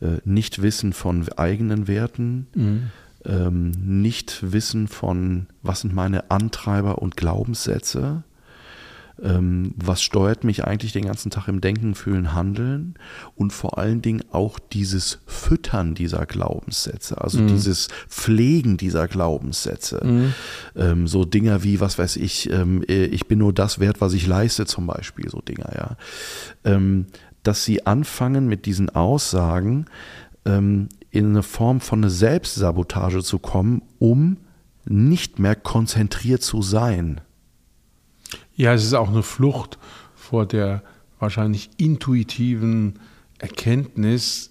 äh, 0.00 0.18
Nichtwissen 0.24 0.94
von 0.94 1.28
eigenen 1.36 1.88
Werten, 1.88 2.46
ähm, 3.26 3.70
Nichtwissen 4.00 4.88
von, 4.88 5.46
was 5.62 5.82
sind 5.82 5.94
meine 5.94 6.30
Antreiber 6.30 6.98
und 6.98 7.16
Glaubenssätze, 7.16 8.24
ähm, 9.22 9.74
was 9.76 10.02
steuert 10.02 10.44
mich 10.44 10.64
eigentlich 10.64 10.92
den 10.92 11.06
ganzen 11.06 11.30
Tag 11.30 11.48
im 11.48 11.60
Denken, 11.60 11.94
Fühlen, 11.94 12.34
Handeln 12.34 12.94
und 13.34 13.52
vor 13.52 13.78
allen 13.78 14.02
Dingen 14.02 14.22
auch 14.30 14.58
dieses 14.58 15.18
Füttern 15.26 15.94
dieser 15.94 16.26
Glaubenssätze, 16.26 17.20
also 17.20 17.46
dieses 17.46 17.88
Pflegen 18.08 18.76
dieser 18.76 19.08
Glaubenssätze. 19.08 20.00
Ähm, 20.76 21.06
so 21.06 21.24
Dinger 21.24 21.62
wie, 21.62 21.80
was 21.80 21.98
weiß 21.98 22.16
ich, 22.16 22.50
ähm, 22.50 22.82
äh, 22.88 23.04
ich 23.06 23.26
bin 23.26 23.38
nur 23.38 23.52
das 23.52 23.78
wert, 23.78 24.00
was 24.00 24.12
ich 24.12 24.26
leiste 24.26 24.66
zum 24.66 24.86
Beispiel, 24.86 25.28
so 25.28 25.40
Dinger, 25.40 25.72
ja. 25.74 25.96
Ähm, 26.64 27.06
dass 27.42 27.64
sie 27.64 27.86
anfangen 27.86 28.46
mit 28.46 28.66
diesen 28.66 28.90
Aussagen 28.90 29.86
ähm, 30.44 30.88
in 31.10 31.26
eine 31.26 31.42
Form 31.42 31.80
von 31.80 32.00
eine 32.00 32.10
Selbstsabotage 32.10 33.22
zu 33.22 33.38
kommen, 33.38 33.82
um 33.98 34.38
nicht 34.84 35.38
mehr 35.38 35.56
konzentriert 35.56 36.42
zu 36.42 36.62
sein. 36.62 37.20
Ja, 38.62 38.74
es 38.74 38.84
ist 38.84 38.94
auch 38.94 39.08
eine 39.08 39.24
Flucht 39.24 39.76
vor 40.14 40.46
der 40.46 40.84
wahrscheinlich 41.18 41.70
intuitiven 41.78 43.00
Erkenntnis, 43.38 44.50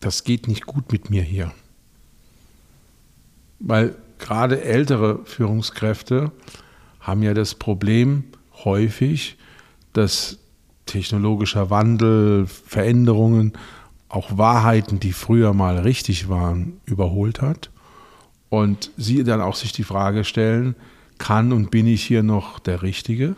das 0.00 0.24
geht 0.24 0.48
nicht 0.48 0.64
gut 0.64 0.90
mit 0.90 1.10
mir 1.10 1.22
hier. 1.22 1.52
Weil 3.58 3.94
gerade 4.18 4.62
ältere 4.62 5.20
Führungskräfte 5.26 6.32
haben 7.00 7.22
ja 7.22 7.34
das 7.34 7.54
Problem 7.54 8.24
häufig, 8.64 9.36
dass 9.92 10.38
technologischer 10.86 11.68
Wandel, 11.68 12.46
Veränderungen, 12.46 13.52
auch 14.08 14.38
Wahrheiten, 14.38 14.98
die 14.98 15.12
früher 15.12 15.52
mal 15.52 15.76
richtig 15.80 16.30
waren, 16.30 16.80
überholt 16.86 17.42
hat. 17.42 17.68
Und 18.48 18.90
sie 18.96 19.24
dann 19.24 19.42
auch 19.42 19.56
sich 19.56 19.72
die 19.72 19.84
Frage 19.84 20.24
stellen, 20.24 20.74
kann 21.20 21.52
und 21.52 21.70
bin 21.70 21.86
ich 21.86 22.02
hier 22.02 22.24
noch 22.24 22.58
der 22.58 22.82
Richtige? 22.82 23.36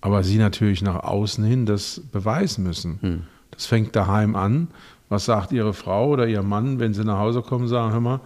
Aber 0.00 0.22
sie 0.22 0.38
natürlich 0.38 0.80
nach 0.80 1.02
außen 1.02 1.44
hin 1.44 1.66
das 1.66 2.00
beweisen 2.12 2.64
müssen. 2.64 2.98
Hm. 3.02 3.22
Das 3.50 3.66
fängt 3.66 3.94
daheim 3.94 4.36
an. 4.36 4.68
Was 5.08 5.26
sagt 5.26 5.52
ihre 5.52 5.74
Frau 5.74 6.08
oder 6.08 6.26
ihr 6.26 6.42
Mann, 6.42 6.78
wenn 6.78 6.94
sie 6.94 7.04
nach 7.04 7.18
Hause 7.18 7.42
kommen 7.42 7.68
sagen, 7.68 7.92
hör 7.92 8.00
mal, 8.00 8.20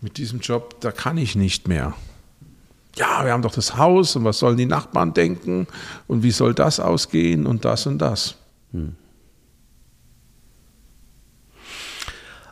mit 0.00 0.16
diesem 0.16 0.40
Job, 0.40 0.80
da 0.80 0.90
kann 0.90 1.18
ich 1.18 1.36
nicht 1.36 1.68
mehr. 1.68 1.94
Ja, 2.96 3.24
wir 3.24 3.32
haben 3.32 3.42
doch 3.42 3.54
das 3.54 3.76
Haus 3.76 4.14
und 4.16 4.24
was 4.24 4.38
sollen 4.38 4.56
die 4.56 4.66
Nachbarn 4.66 5.14
denken 5.14 5.66
und 6.06 6.22
wie 6.22 6.30
soll 6.30 6.54
das 6.54 6.80
ausgehen 6.80 7.46
und 7.46 7.64
das 7.64 7.86
und 7.86 7.98
das. 7.98 8.36
Hm. 8.72 8.94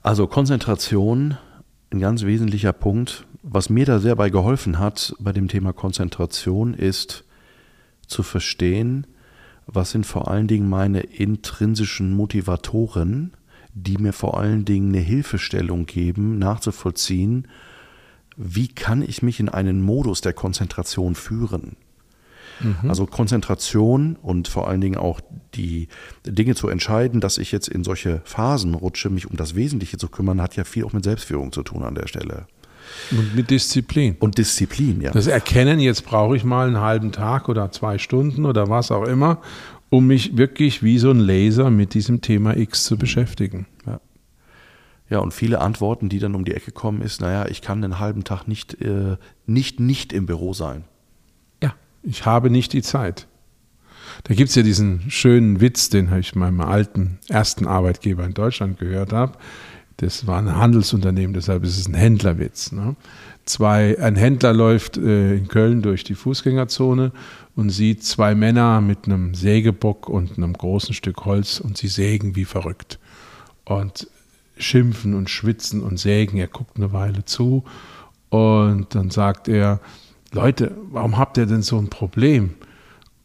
Also 0.02 0.26
Konzentration, 0.26 1.38
ein 1.92 2.00
ganz 2.00 2.24
wesentlicher 2.24 2.72
Punkt. 2.72 3.26
Was 3.42 3.68
mir 3.68 3.87
da 3.87 3.98
sehr 3.98 4.16
bei 4.16 4.31
geholfen 4.31 4.78
hat 4.78 5.14
bei 5.18 5.33
dem 5.33 5.48
Thema 5.48 5.72
Konzentration 5.72 6.74
ist 6.74 7.24
zu 8.07 8.22
verstehen, 8.22 9.07
was 9.66 9.90
sind 9.90 10.07
vor 10.07 10.28
allen 10.28 10.48
Dingen 10.48 10.68
meine 10.68 11.00
intrinsischen 11.00 12.12
Motivatoren, 12.12 13.33
die 13.74 13.96
mir 13.96 14.12
vor 14.12 14.38
allen 14.38 14.64
Dingen 14.64 14.88
eine 14.88 15.02
Hilfestellung 15.02 15.87
geben, 15.87 16.38
nachzuvollziehen, 16.38 17.48
wie 18.37 18.68
kann 18.68 19.02
ich 19.02 19.22
mich 19.22 19.40
in 19.40 19.48
einen 19.48 19.83
Modus 19.83 20.20
der 20.20 20.33
Konzentration 20.33 21.14
führen. 21.14 21.76
Mhm. 22.62 22.88
Also 22.88 23.07
Konzentration 23.07 24.16
und 24.22 24.48
vor 24.48 24.68
allen 24.68 24.81
Dingen 24.81 24.96
auch 24.96 25.20
die 25.55 25.88
Dinge 26.27 26.55
zu 26.55 26.68
entscheiden, 26.68 27.20
dass 27.20 27.38
ich 27.38 27.53
jetzt 27.53 27.68
in 27.68 27.85
solche 27.85 28.20
Phasen 28.25 28.75
rutsche, 28.75 29.11
mich 29.11 29.29
um 29.29 29.37
das 29.37 29.55
Wesentliche 29.55 29.98
zu 29.98 30.09
kümmern, 30.09 30.40
hat 30.40 30.57
ja 30.57 30.64
viel 30.64 30.85
auch 30.85 30.92
mit 30.92 31.05
Selbstführung 31.05 31.53
zu 31.53 31.62
tun 31.62 31.83
an 31.83 31.94
der 31.94 32.09
Stelle. 32.09 32.46
Und 33.11 33.35
mit 33.35 33.51
Disziplin. 33.51 34.16
Und 34.18 34.38
Disziplin, 34.38 35.01
ja. 35.01 35.12
Das 35.12 35.27
Erkennen, 35.27 35.81
jetzt 35.81 36.05
brauche 36.05 36.37
ich 36.37 36.44
mal 36.44 36.66
einen 36.66 36.81
halben 36.81 37.12
Tag 37.12 37.48
oder 37.48 37.70
zwei 37.70 37.98
Stunden 37.98 38.44
oder 38.44 38.68
was 38.68 38.90
auch 38.90 39.05
immer, 39.05 39.40
um 39.88 40.07
mich 40.07 40.37
wirklich 40.37 40.83
wie 40.83 40.98
so 40.98 41.11
ein 41.11 41.20
Laser 41.20 41.70
mit 41.70 41.94
diesem 41.94 42.20
Thema 42.20 42.57
X 42.57 42.85
zu 42.85 42.96
beschäftigen. 42.96 43.66
Ja. 43.87 44.01
Ja, 45.11 45.18
und 45.18 45.35
viele 45.35 45.61
Antworten, 45.61 46.09
die 46.09 46.20
dann 46.20 46.35
um 46.35 46.46
die 46.46 46.55
Ecke 46.55 46.72
kommen, 46.72 47.03
ist, 47.03 47.20
naja, 47.20 47.46
ich 47.46 47.61
kann 47.61 47.85
einen 47.85 47.98
halben 47.98 48.25
Tag 48.25 48.48
nicht, 48.48 48.81
äh, 48.81 49.18
nicht, 49.44 49.79
nicht 49.79 50.12
im 50.14 50.25
Büro 50.25 50.55
sein. 50.55 50.85
Ich 52.02 52.26
habe 52.26 52.50
nicht 52.50 52.72
die 52.72 52.82
Zeit. 52.82 53.26
Da 54.24 54.34
gibt 54.34 54.50
es 54.50 54.54
ja 54.54 54.62
diesen 54.62 55.10
schönen 55.10 55.60
Witz, 55.60 55.88
den 55.88 56.12
ich 56.18 56.34
meinem 56.34 56.60
alten 56.60 57.18
ersten 57.28 57.66
Arbeitgeber 57.66 58.24
in 58.24 58.34
Deutschland 58.34 58.78
gehört 58.78 59.12
habe. 59.12 59.38
Das 59.98 60.26
war 60.26 60.38
ein 60.38 60.56
Handelsunternehmen, 60.56 61.34
deshalb 61.34 61.64
ist 61.64 61.78
es 61.78 61.88
ein 61.88 61.94
Händlerwitz. 61.94 62.72
Ne? 62.72 62.96
Zwei, 63.44 63.98
ein 64.00 64.16
Händler 64.16 64.52
läuft 64.52 64.96
äh, 64.96 65.36
in 65.36 65.48
Köln 65.48 65.82
durch 65.82 66.02
die 66.04 66.14
Fußgängerzone 66.14 67.12
und 67.54 67.70
sieht 67.70 68.04
zwei 68.04 68.34
Männer 68.34 68.80
mit 68.80 69.04
einem 69.04 69.34
Sägebock 69.34 70.08
und 70.08 70.36
einem 70.36 70.54
großen 70.54 70.94
Stück 70.94 71.24
Holz 71.24 71.60
und 71.60 71.76
sie 71.76 71.88
sägen 71.88 72.36
wie 72.36 72.44
verrückt. 72.44 72.98
Und 73.64 74.08
schimpfen 74.56 75.14
und 75.14 75.30
schwitzen 75.30 75.82
und 75.82 75.98
sägen. 75.98 76.38
Er 76.38 76.48
guckt 76.48 76.76
eine 76.76 76.92
Weile 76.92 77.24
zu 77.24 77.64
und 78.28 78.94
dann 78.94 79.10
sagt 79.10 79.48
er, 79.48 79.80
Leute, 80.32 80.74
warum 80.90 81.18
habt 81.18 81.36
ihr 81.36 81.46
denn 81.46 81.62
so 81.62 81.78
ein 81.78 81.88
Problem? 81.88 82.54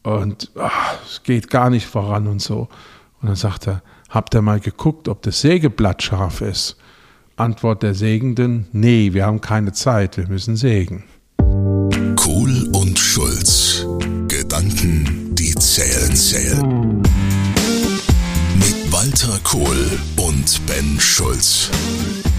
Und 0.04 0.52
ach, 0.60 0.96
es 1.06 1.24
geht 1.24 1.50
gar 1.50 1.70
nicht 1.70 1.88
voran 1.88 2.28
und 2.28 2.42
so. 2.42 2.68
Und 3.22 3.30
dann 3.30 3.36
sagt 3.36 3.68
er, 3.68 3.82
habt 4.10 4.36
ihr 4.36 4.42
mal 4.42 4.60
geguckt, 4.60 5.08
ob 5.08 5.22
das 5.22 5.42
Sägeblatt 5.42 6.04
scharf 6.04 6.42
ist? 6.42 6.76
Antwort 7.38 7.84
der 7.84 7.94
Sägenden, 7.94 8.68
nee, 8.74 9.14
wir 9.14 9.26
haben 9.26 9.42
keine 9.42 9.72
Zeit, 9.72 10.18
wir 10.18 10.28
müssen 10.28 10.58
sägen. 10.58 11.06
Kohl 12.16 12.70
und 12.74 13.00
Schulz. 13.00 13.86
Gedanken, 14.28 15.34
die 15.34 15.56
zählen, 15.56 16.16
zählen. 16.16 17.04
Walter 18.92 19.40
Kohl 19.44 20.00
und 20.18 20.66
Ben 20.66 21.00
Schulz. 21.00 21.70